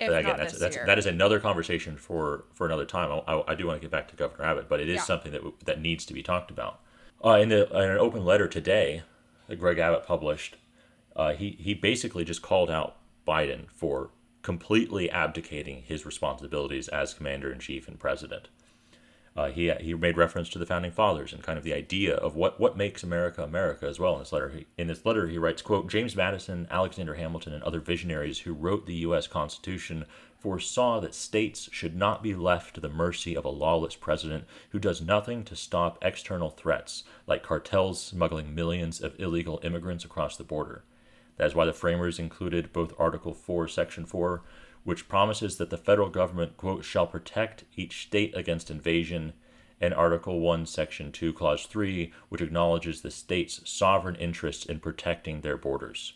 If 0.00 0.10
again 0.10 0.36
that's, 0.38 0.58
that's 0.58 0.76
that 0.76 0.98
is 0.98 1.06
another 1.06 1.40
conversation 1.40 1.96
for 1.96 2.46
for 2.54 2.66
another 2.66 2.86
time. 2.86 3.12
I, 3.26 3.32
I, 3.32 3.52
I 3.52 3.54
do 3.54 3.66
want 3.66 3.80
to 3.80 3.84
get 3.84 3.90
back 3.90 4.08
to 4.08 4.16
governor 4.16 4.44
abbott 4.44 4.68
but 4.68 4.80
it 4.80 4.88
is 4.88 4.96
yeah. 4.96 5.02
something 5.02 5.32
that 5.32 5.42
that 5.66 5.80
needs 5.80 6.06
to 6.06 6.14
be 6.14 6.22
talked 6.22 6.50
about. 6.50 6.80
Uh, 7.22 7.34
in, 7.34 7.50
the, 7.50 7.68
in 7.68 7.90
an 7.90 7.98
open 7.98 8.24
letter 8.24 8.48
today 8.48 9.02
that 9.46 9.56
greg 9.56 9.78
abbott 9.78 10.06
published 10.06 10.56
uh, 11.16 11.34
he, 11.34 11.50
he 11.60 11.74
basically 11.74 12.24
just 12.24 12.42
called 12.42 12.70
out 12.70 12.96
Biden 13.26 13.70
for 13.70 14.10
completely 14.42 15.10
abdicating 15.10 15.82
his 15.82 16.06
responsibilities 16.06 16.88
as 16.88 17.14
commander 17.14 17.52
in 17.52 17.58
chief 17.58 17.88
and 17.88 17.98
president. 17.98 18.48
Uh, 19.40 19.50
he, 19.50 19.72
he 19.80 19.94
made 19.94 20.18
reference 20.18 20.50
to 20.50 20.58
the 20.58 20.66
founding 20.66 20.90
fathers 20.90 21.32
and 21.32 21.42
kind 21.42 21.56
of 21.56 21.64
the 21.64 21.72
idea 21.72 22.14
of 22.14 22.36
what, 22.36 22.60
what 22.60 22.76
makes 22.76 23.02
America 23.02 23.42
America 23.42 23.86
as 23.86 23.98
well 23.98 24.12
in 24.12 24.18
this 24.18 24.32
letter. 24.32 24.50
He, 24.50 24.66
in 24.76 24.86
this 24.88 25.06
letter, 25.06 25.28
he 25.28 25.38
writes, 25.38 25.62
quote, 25.62 25.88
James 25.88 26.14
Madison, 26.14 26.68
Alexander 26.70 27.14
Hamilton, 27.14 27.54
and 27.54 27.62
other 27.62 27.80
visionaries 27.80 28.40
who 28.40 28.52
wrote 28.52 28.84
the 28.84 28.96
U.S. 28.96 29.26
Constitution 29.26 30.04
foresaw 30.38 31.00
that 31.00 31.14
states 31.14 31.70
should 31.72 31.96
not 31.96 32.22
be 32.22 32.34
left 32.34 32.74
to 32.74 32.82
the 32.82 32.90
mercy 32.90 33.34
of 33.34 33.46
a 33.46 33.50
lawless 33.50 33.96
president 33.96 34.44
who 34.72 34.78
does 34.78 35.00
nothing 35.00 35.42
to 35.44 35.56
stop 35.56 35.96
external 36.02 36.50
threats 36.50 37.04
like 37.26 37.42
cartels 37.42 37.98
smuggling 37.98 38.54
millions 38.54 39.00
of 39.00 39.18
illegal 39.18 39.58
immigrants 39.62 40.04
across 40.04 40.36
the 40.36 40.44
border. 40.44 40.84
That 41.38 41.46
is 41.46 41.54
why 41.54 41.64
the 41.64 41.72
framers 41.72 42.18
included 42.18 42.74
both 42.74 42.92
Article 42.98 43.32
4, 43.32 43.68
Section 43.68 44.04
4, 44.04 44.42
which 44.84 45.08
promises 45.08 45.56
that 45.58 45.70
the 45.70 45.76
federal 45.76 46.08
government, 46.08 46.56
quote, 46.56 46.84
shall 46.84 47.06
protect 47.06 47.64
each 47.76 48.02
state 48.02 48.36
against 48.36 48.70
invasion, 48.70 49.32
and 49.80 49.94
Article 49.94 50.40
1, 50.40 50.66
Section 50.66 51.12
2, 51.12 51.32
Clause 51.32 51.66
3, 51.66 52.12
which 52.28 52.40
acknowledges 52.40 53.00
the 53.00 53.10
state's 53.10 53.60
sovereign 53.68 54.16
interests 54.16 54.64
in 54.66 54.80
protecting 54.80 55.40
their 55.40 55.56
borders. 55.56 56.14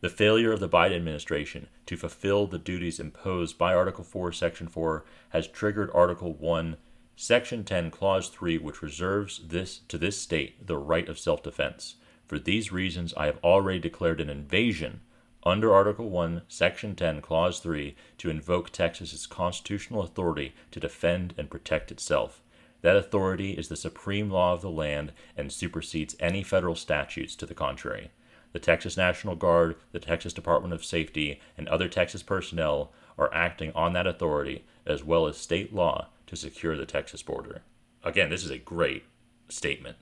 The 0.00 0.08
failure 0.08 0.52
of 0.52 0.60
the 0.60 0.68
Biden 0.68 0.96
administration 0.96 1.68
to 1.86 1.96
fulfill 1.96 2.46
the 2.46 2.58
duties 2.58 2.98
imposed 2.98 3.56
by 3.56 3.74
Article 3.74 4.02
4, 4.02 4.32
Section 4.32 4.66
4 4.66 5.04
has 5.30 5.46
triggered 5.46 5.90
Article 5.94 6.32
1, 6.32 6.76
Section 7.14 7.62
10, 7.62 7.90
Clause 7.90 8.28
3, 8.28 8.58
which 8.58 8.82
reserves 8.82 9.40
this 9.46 9.78
to 9.88 9.98
this 9.98 10.18
state 10.18 10.66
the 10.66 10.76
right 10.76 11.08
of 11.08 11.18
self 11.18 11.42
defense. 11.42 11.96
For 12.26 12.38
these 12.38 12.72
reasons, 12.72 13.14
I 13.14 13.26
have 13.26 13.38
already 13.44 13.78
declared 13.78 14.20
an 14.20 14.30
invasion 14.30 15.02
under 15.44 15.74
Article 15.74 16.08
1, 16.08 16.42
Section 16.46 16.94
10, 16.94 17.20
Clause 17.20 17.58
3 17.58 17.96
to 18.18 18.30
invoke 18.30 18.70
Texas's 18.70 19.26
constitutional 19.26 20.02
authority 20.02 20.54
to 20.70 20.78
defend 20.78 21.34
and 21.36 21.50
protect 21.50 21.90
itself. 21.90 22.40
That 22.82 22.96
authority 22.96 23.52
is 23.52 23.68
the 23.68 23.76
supreme 23.76 24.30
law 24.30 24.52
of 24.52 24.62
the 24.62 24.70
land 24.70 25.12
and 25.36 25.52
supersedes 25.52 26.16
any 26.20 26.42
federal 26.42 26.74
statutes 26.74 27.34
to 27.36 27.46
the 27.46 27.54
contrary. 27.54 28.10
The 28.52 28.58
Texas 28.58 28.96
National 28.96 29.34
Guard, 29.34 29.76
the 29.92 29.98
Texas 29.98 30.32
Department 30.32 30.74
of 30.74 30.84
Safety, 30.84 31.40
and 31.56 31.68
other 31.68 31.88
Texas 31.88 32.22
personnel 32.22 32.92
are 33.18 33.32
acting 33.32 33.72
on 33.74 33.94
that 33.94 34.06
authority 34.06 34.64
as 34.86 35.02
well 35.02 35.26
as 35.26 35.36
state 35.36 35.74
law 35.74 36.08
to 36.26 36.36
secure 36.36 36.76
the 36.76 36.86
Texas 36.86 37.22
border. 37.22 37.62
Again, 38.04 38.30
this 38.30 38.44
is 38.44 38.50
a 38.50 38.58
great 38.58 39.04
statement 39.48 39.96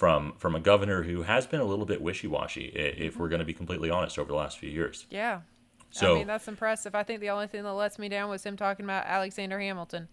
from 0.00 0.32
from 0.38 0.54
a 0.54 0.60
governor 0.60 1.02
who 1.02 1.20
has 1.20 1.46
been 1.46 1.60
a 1.60 1.64
little 1.64 1.84
bit 1.84 2.00
wishy 2.00 2.26
washy, 2.26 2.72
if 2.74 3.12
mm-hmm. 3.12 3.20
we're 3.20 3.28
going 3.28 3.40
to 3.40 3.44
be 3.44 3.52
completely 3.52 3.90
honest, 3.90 4.18
over 4.18 4.28
the 4.28 4.34
last 4.34 4.56
few 4.56 4.70
years. 4.70 5.04
Yeah. 5.10 5.42
So 5.90 6.14
I 6.14 6.18
mean, 6.20 6.26
that's 6.26 6.48
impressive. 6.48 6.94
I 6.94 7.02
think 7.02 7.20
the 7.20 7.28
only 7.28 7.48
thing 7.48 7.64
that 7.64 7.72
lets 7.74 7.98
me 7.98 8.08
down 8.08 8.30
was 8.30 8.42
him 8.42 8.56
talking 8.56 8.86
about 8.86 9.04
Alexander 9.04 9.60
Hamilton. 9.60 10.08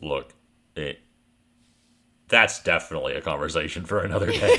look, 0.00 0.32
it 0.76 1.00
that's 2.28 2.62
definitely 2.62 3.14
a 3.14 3.20
conversation 3.20 3.84
for 3.84 3.98
another 3.98 4.30
day. 4.30 4.56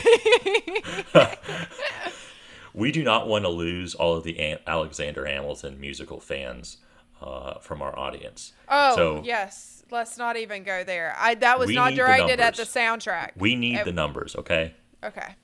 we 2.73 2.91
do 2.91 3.05
not 3.05 3.25
want 3.25 3.45
to 3.45 3.49
lose 3.49 3.95
all 3.95 4.15
of 4.15 4.25
the 4.25 4.57
Alexander 4.67 5.27
Hamilton 5.27 5.79
musical 5.79 6.19
fans 6.19 6.75
uh, 7.21 7.59
from 7.59 7.81
our 7.81 7.97
audience. 7.97 8.53
Oh, 8.67 8.95
so 8.95 9.21
yes. 9.23 9.75
Let's 9.91 10.19
not 10.19 10.37
even 10.37 10.63
go 10.63 10.83
there. 10.83 11.15
I 11.17 11.33
that 11.35 11.57
was 11.57 11.71
not 11.71 11.89
need 11.89 11.93
the 11.99 12.03
directed 12.03 12.39
at 12.39 12.55
the 12.55 12.63
soundtrack. 12.63 13.31
we 13.35 13.55
need 13.55 13.79
Uh, 13.79 13.83
the 13.85 13.91
numbers, 13.91 14.35
okay? 14.35 14.75
Okay. 15.03 15.35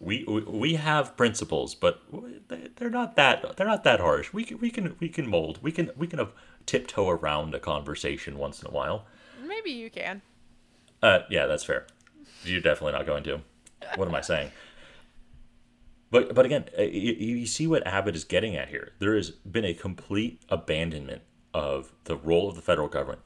We, 0.00 0.24
we 0.28 0.40
we 0.42 0.74
have 0.74 1.16
principles, 1.16 1.74
but 1.74 2.02
they- 2.48 2.68
they're 2.76 2.90
not 2.90 3.16
that 3.16 3.56
they're 3.56 3.66
not 3.66 3.84
that 3.84 4.00
harsh. 4.00 4.32
We 4.34 4.44
can 4.44 4.58
we 4.58 4.70
can 4.70 4.96
we 5.00 5.08
can 5.08 5.26
mold. 5.28 5.60
We 5.62 5.72
can 5.72 5.90
we 5.96 6.06
can 6.06 6.28
tiptoe 6.66 7.08
around 7.08 7.54
a 7.54 7.60
conversation 7.60 8.36
once 8.36 8.60
in 8.60 8.68
a 8.68 8.70
while. 8.70 9.06
Maybe 9.42 9.70
you 9.70 9.88
can. 9.90 10.20
Uh, 11.02 11.20
yeah, 11.30 11.46
that's 11.46 11.64
fair. 11.64 11.86
You're 12.44 12.60
definitely 12.60 12.92
not 12.92 13.06
going 13.06 13.24
to. 13.24 13.40
What 13.96 14.08
am 14.08 14.14
I 14.14 14.20
saying? 14.20 14.50
But 16.14 16.32
but 16.32 16.46
again, 16.46 16.66
uh, 16.78 16.82
you, 16.82 17.12
you 17.14 17.44
see 17.44 17.66
what 17.66 17.84
Abbott 17.84 18.14
is 18.14 18.22
getting 18.22 18.54
at 18.54 18.68
here. 18.68 18.92
There 19.00 19.16
has 19.16 19.30
been 19.30 19.64
a 19.64 19.74
complete 19.74 20.40
abandonment 20.48 21.22
of 21.52 21.92
the 22.04 22.14
role 22.16 22.48
of 22.48 22.54
the 22.54 22.62
federal 22.62 22.86
government, 22.86 23.22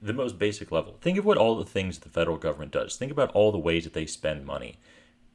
the 0.00 0.12
most 0.12 0.38
basic 0.38 0.70
level. 0.70 0.98
Think 1.00 1.18
of 1.18 1.24
what 1.24 1.36
all 1.36 1.56
the 1.56 1.64
things 1.64 1.98
the 1.98 2.08
federal 2.08 2.36
government 2.36 2.70
does. 2.70 2.94
Think 2.94 3.10
about 3.10 3.32
all 3.32 3.50
the 3.50 3.58
ways 3.58 3.82
that 3.82 3.92
they 3.92 4.06
spend 4.06 4.46
money. 4.46 4.78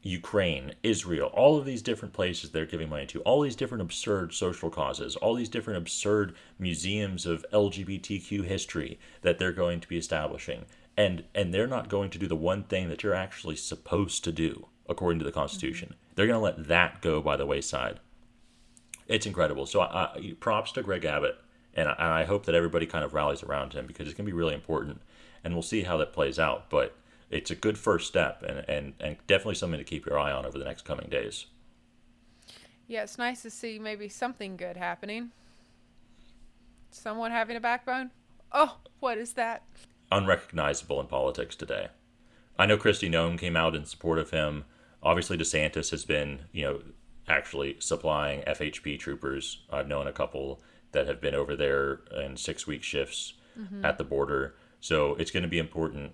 Ukraine, 0.01 0.75
Israel, 0.81 1.27
all 1.33 1.57
of 1.57 1.65
these 1.65 1.81
different 1.81 2.13
places 2.13 2.51
they're 2.51 2.65
giving 2.65 2.87
money 2.87 3.05
to, 3.07 3.19
all 3.23 3.41
these 3.41 3.57
different 3.57 3.81
absurd 3.81 4.33
social 4.33 4.69
causes, 4.69 5.17
all 5.17 5.35
these 5.35 5.49
different 5.49 5.77
absurd 5.77 6.33
museums 6.57 7.25
of 7.25 7.45
LGBTQ 7.51 8.45
history 8.45 8.97
that 9.23 9.39
they're 9.39 9.51
going 9.51 9.81
to 9.81 9.89
be 9.89 9.97
establishing. 9.97 10.63
And 10.95 11.25
and 11.35 11.53
they're 11.53 11.67
not 11.67 11.89
going 11.89 12.11
to 12.11 12.17
do 12.17 12.27
the 12.27 12.35
one 12.37 12.63
thing 12.63 12.87
that 12.87 13.03
you're 13.03 13.13
actually 13.13 13.57
supposed 13.57 14.23
to 14.23 14.31
do 14.31 14.67
according 14.91 15.19
to 15.19 15.25
the 15.25 15.31
Constitution. 15.31 15.89
Mm-hmm. 15.89 16.11
They're 16.15 16.27
going 16.27 16.39
to 16.39 16.43
let 16.43 16.67
that 16.67 17.01
go 17.01 17.21
by 17.21 17.37
the 17.37 17.45
wayside. 17.45 17.99
It's 19.07 19.25
incredible. 19.25 19.65
So 19.65 19.81
I, 19.81 20.13
I, 20.15 20.33
props 20.39 20.71
to 20.73 20.83
Greg 20.83 21.05
Abbott, 21.05 21.37
and 21.73 21.89
I, 21.89 21.93
and 21.93 22.07
I 22.07 22.23
hope 22.25 22.45
that 22.45 22.55
everybody 22.55 22.85
kind 22.85 23.03
of 23.03 23.13
rallies 23.13 23.43
around 23.43 23.73
him 23.73 23.87
because 23.87 24.07
it's 24.07 24.15
going 24.15 24.25
to 24.25 24.31
be 24.31 24.37
really 24.37 24.53
important, 24.53 25.01
and 25.43 25.53
we'll 25.53 25.63
see 25.63 25.83
how 25.83 25.97
that 25.97 26.13
plays 26.13 26.37
out. 26.37 26.69
But 26.69 26.95
it's 27.29 27.49
a 27.49 27.55
good 27.55 27.77
first 27.77 28.07
step, 28.07 28.43
and, 28.43 28.63
and, 28.69 28.93
and 28.99 29.17
definitely 29.25 29.55
something 29.55 29.79
to 29.79 29.83
keep 29.83 30.05
your 30.05 30.19
eye 30.19 30.31
on 30.31 30.45
over 30.45 30.59
the 30.59 30.65
next 30.65 30.85
coming 30.85 31.09
days. 31.09 31.47
Yeah, 32.87 33.03
it's 33.03 33.17
nice 33.17 33.41
to 33.43 33.49
see 33.49 33.79
maybe 33.79 34.09
something 34.09 34.57
good 34.57 34.75
happening. 34.75 35.31
Someone 36.89 37.31
having 37.31 37.55
a 37.55 37.61
backbone. 37.61 38.11
Oh, 38.51 38.77
what 38.99 39.17
is 39.17 39.33
that? 39.33 39.63
Unrecognizable 40.11 40.99
in 40.99 41.07
politics 41.07 41.55
today. 41.55 41.87
I 42.59 42.65
know 42.65 42.77
Kristi 42.77 43.09
Noem 43.09 43.39
came 43.39 43.55
out 43.55 43.75
in 43.75 43.85
support 43.85 44.19
of 44.19 44.31
him. 44.31 44.65
Obviously, 45.03 45.37
DeSantis 45.37 45.91
has 45.91 46.05
been, 46.05 46.41
you 46.51 46.63
know, 46.63 46.81
actually 47.27 47.77
supplying 47.79 48.41
FHP 48.41 48.99
troopers. 48.99 49.63
I've 49.71 49.87
known 49.87 50.07
a 50.07 50.11
couple 50.11 50.61
that 50.91 51.07
have 51.07 51.21
been 51.21 51.35
over 51.35 51.55
there 51.55 52.01
in 52.23 52.37
six 52.37 52.67
week 52.67 52.83
shifts 52.83 53.33
mm-hmm. 53.57 53.83
at 53.83 53.97
the 53.97 54.03
border. 54.03 54.55
So 54.79 55.15
it's 55.15 55.31
going 55.31 55.43
to 55.43 55.49
be 55.49 55.59
important 55.59 56.13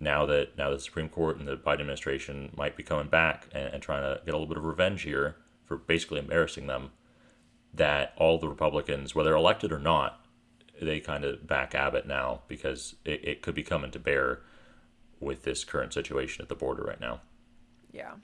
now 0.00 0.26
that 0.26 0.56
now 0.58 0.70
the 0.70 0.78
Supreme 0.80 1.08
Court 1.08 1.38
and 1.38 1.46
the 1.46 1.56
Biden 1.56 1.80
administration 1.80 2.52
might 2.56 2.76
be 2.76 2.82
coming 2.82 3.08
back 3.08 3.46
and, 3.52 3.74
and 3.74 3.82
trying 3.82 4.02
to 4.02 4.22
get 4.24 4.34
a 4.34 4.36
little 4.36 4.48
bit 4.48 4.58
of 4.58 4.64
revenge 4.64 5.02
here 5.02 5.36
for 5.64 5.76
basically 5.76 6.18
embarrassing 6.18 6.66
them. 6.66 6.90
That 7.72 8.14
all 8.16 8.38
the 8.38 8.48
Republicans, 8.48 9.14
whether 9.14 9.34
elected 9.34 9.72
or 9.72 9.80
not, 9.80 10.24
they 10.80 11.00
kind 11.00 11.24
of 11.24 11.46
back 11.46 11.74
Abbott 11.74 12.06
now 12.06 12.42
because 12.48 12.96
it, 13.04 13.24
it 13.24 13.42
could 13.42 13.54
be 13.54 13.62
coming 13.62 13.90
to 13.92 13.98
bear 13.98 14.40
with 15.20 15.42
this 15.42 15.64
current 15.64 15.92
situation 15.92 16.42
at 16.42 16.48
the 16.48 16.54
border 16.54 16.82
right 16.82 17.00
now. 17.00 17.20
Yeah. 17.94 18.14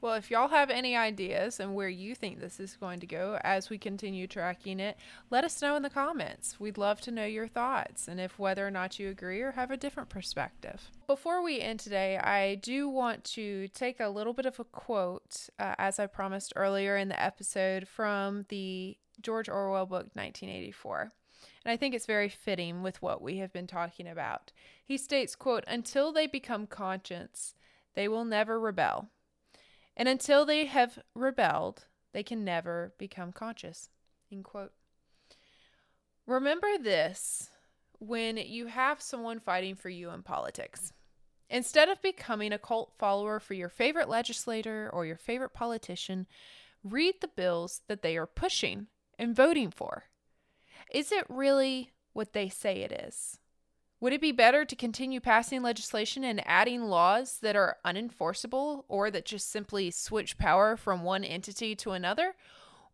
Well, 0.00 0.14
if 0.14 0.30
y'all 0.30 0.48
have 0.48 0.70
any 0.70 0.96
ideas 0.96 1.60
and 1.60 1.74
where 1.74 1.90
you 1.90 2.14
think 2.14 2.40
this 2.40 2.58
is 2.58 2.76
going 2.76 3.00
to 3.00 3.06
go 3.06 3.38
as 3.44 3.68
we 3.68 3.76
continue 3.76 4.26
tracking 4.26 4.80
it, 4.80 4.96
let 5.28 5.44
us 5.44 5.60
know 5.60 5.76
in 5.76 5.82
the 5.82 5.90
comments. 5.90 6.58
We'd 6.58 6.78
love 6.78 7.02
to 7.02 7.10
know 7.10 7.26
your 7.26 7.46
thoughts 7.46 8.08
and 8.08 8.18
if 8.18 8.38
whether 8.38 8.66
or 8.66 8.70
not 8.70 8.98
you 8.98 9.10
agree 9.10 9.42
or 9.42 9.52
have 9.52 9.70
a 9.70 9.76
different 9.76 10.08
perspective. 10.08 10.90
Before 11.06 11.42
we 11.42 11.60
end 11.60 11.78
today, 11.78 12.16
I 12.16 12.54
do 12.54 12.88
want 12.88 13.22
to 13.24 13.68
take 13.68 14.00
a 14.00 14.08
little 14.08 14.32
bit 14.32 14.46
of 14.46 14.58
a 14.58 14.64
quote, 14.64 15.50
uh, 15.58 15.74
as 15.76 15.98
I 15.98 16.06
promised 16.06 16.54
earlier 16.56 16.96
in 16.96 17.10
the 17.10 17.22
episode, 17.22 17.86
from 17.86 18.46
the 18.48 18.96
George 19.20 19.50
Orwell 19.50 19.84
book 19.84 20.08
1984 20.14 21.12
and 21.64 21.72
I 21.72 21.76
think 21.76 21.94
it's 21.94 22.06
very 22.06 22.30
fitting 22.30 22.82
with 22.82 23.02
what 23.02 23.20
we 23.20 23.38
have 23.38 23.52
been 23.52 23.66
talking 23.66 24.08
about. 24.08 24.52
He 24.82 24.96
states, 24.96 25.34
quote, 25.34 25.64
"Until 25.66 26.12
they 26.12 26.26
become 26.26 26.66
conscious, 26.66 27.54
they 27.98 28.06
will 28.06 28.24
never 28.24 28.60
rebel. 28.60 29.10
And 29.98 30.08
until 30.08 30.46
they 30.46 30.64
have 30.64 31.00
rebelled, 31.14 31.86
they 32.12 32.22
can 32.22 32.44
never 32.44 32.94
become 32.96 33.32
conscious." 33.32 33.90
End 34.32 34.44
quote. 34.44 34.72
Remember 36.24 36.78
this 36.78 37.50
when 37.98 38.36
you 38.36 38.66
have 38.66 39.02
someone 39.02 39.40
fighting 39.40 39.74
for 39.74 39.88
you 39.90 40.10
in 40.10 40.22
politics. 40.22 40.92
Instead 41.50 41.88
of 41.88 42.00
becoming 42.00 42.52
a 42.52 42.58
cult 42.58 42.92
follower 42.96 43.40
for 43.40 43.54
your 43.54 43.70
favorite 43.70 44.08
legislator 44.08 44.88
or 44.92 45.04
your 45.04 45.16
favorite 45.16 45.54
politician, 45.54 46.26
read 46.84 47.20
the 47.20 47.28
bills 47.28 47.82
that 47.88 48.02
they 48.02 48.16
are 48.16 48.26
pushing 48.26 48.86
and 49.18 49.34
voting 49.34 49.70
for. 49.70 50.04
Is 50.92 51.10
it 51.10 51.24
really 51.28 51.92
what 52.12 52.34
they 52.34 52.48
say 52.48 52.82
it 52.82 52.92
is? 52.92 53.40
Would 54.00 54.12
it 54.12 54.20
be 54.20 54.30
better 54.30 54.64
to 54.64 54.76
continue 54.76 55.18
passing 55.18 55.60
legislation 55.60 56.22
and 56.22 56.46
adding 56.46 56.84
laws 56.84 57.38
that 57.42 57.56
are 57.56 57.78
unenforceable 57.84 58.84
or 58.88 59.10
that 59.10 59.24
just 59.24 59.50
simply 59.50 59.90
switch 59.90 60.38
power 60.38 60.76
from 60.76 61.02
one 61.02 61.24
entity 61.24 61.74
to 61.76 61.90
another? 61.90 62.34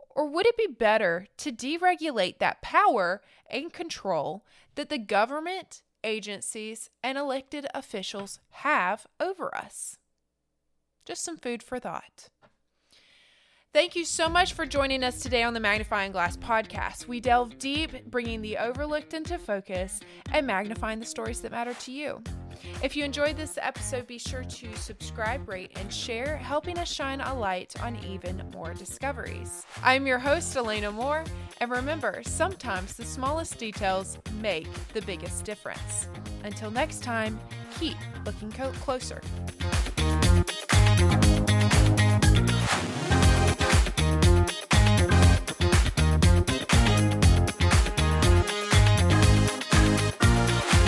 Or 0.09 0.27
would 0.27 0.47
it 0.47 0.57
be 0.57 0.67
better 0.67 1.27
to 1.39 1.53
deregulate 1.53 2.39
that 2.39 2.63
power 2.63 3.21
and 3.51 3.73
control 3.73 4.47
that 4.77 4.89
the 4.89 4.99
government, 4.99 5.83
agencies, 6.03 6.89
and 7.03 7.19
elected 7.19 7.67
officials 7.75 8.41
have 8.51 9.07
over 9.21 9.55
us? 9.55 9.99
Just 11.05 11.23
some 11.23 11.37
food 11.37 11.63
for 11.63 11.79
thought. 11.79 12.31
Thank 13.75 13.97
you 13.97 14.05
so 14.05 14.29
much 14.29 14.53
for 14.53 14.67
joining 14.67 15.03
us 15.03 15.21
today 15.21 15.43
on 15.43 15.53
the 15.53 15.59
Magnifying 15.59 16.13
Glass 16.13 16.37
podcast. 16.37 17.09
We 17.09 17.19
delve 17.19 17.59
deep, 17.59 18.09
bringing 18.09 18.41
the 18.41 18.57
overlooked 18.57 19.15
into 19.15 19.37
focus 19.37 19.99
and 20.31 20.47
magnifying 20.47 21.01
the 21.01 21.07
stories 21.07 21.41
that 21.41 21.51
matter 21.51 21.75
to 21.75 21.91
you. 21.91 22.23
If 22.85 22.97
you 22.97 23.05
enjoyed 23.05 23.37
this 23.37 23.59
episode, 23.61 24.07
be 24.07 24.17
sure 24.17 24.45
to 24.45 24.77
subscribe, 24.77 25.49
rate, 25.49 25.73
and 25.75 25.93
share, 25.93 26.37
helping 26.37 26.79
us 26.79 26.89
shine 26.89 27.21
a 27.21 27.37
light 27.37 27.75
on 27.83 27.99
even 28.05 28.49
more 28.55 28.75
discoveries. 28.75 29.67
I'm 29.83 30.07
your 30.07 30.21
host, 30.21 30.55
Elena 30.55 30.93
Moore, 30.93 31.25
and 31.61 31.69
remember, 31.69 32.23
sometimes 32.25 32.95
the 32.95 33.05
smallest 33.05 33.59
details 33.59 34.19
make 34.41 34.69
the 34.93 35.03
biggest 35.03 35.45
difference. 35.45 36.07
Until 36.45 36.71
next 36.71 37.03
time, 37.03 37.41
keep 37.81 37.97
looking 38.25 38.53
closer. 38.53 39.21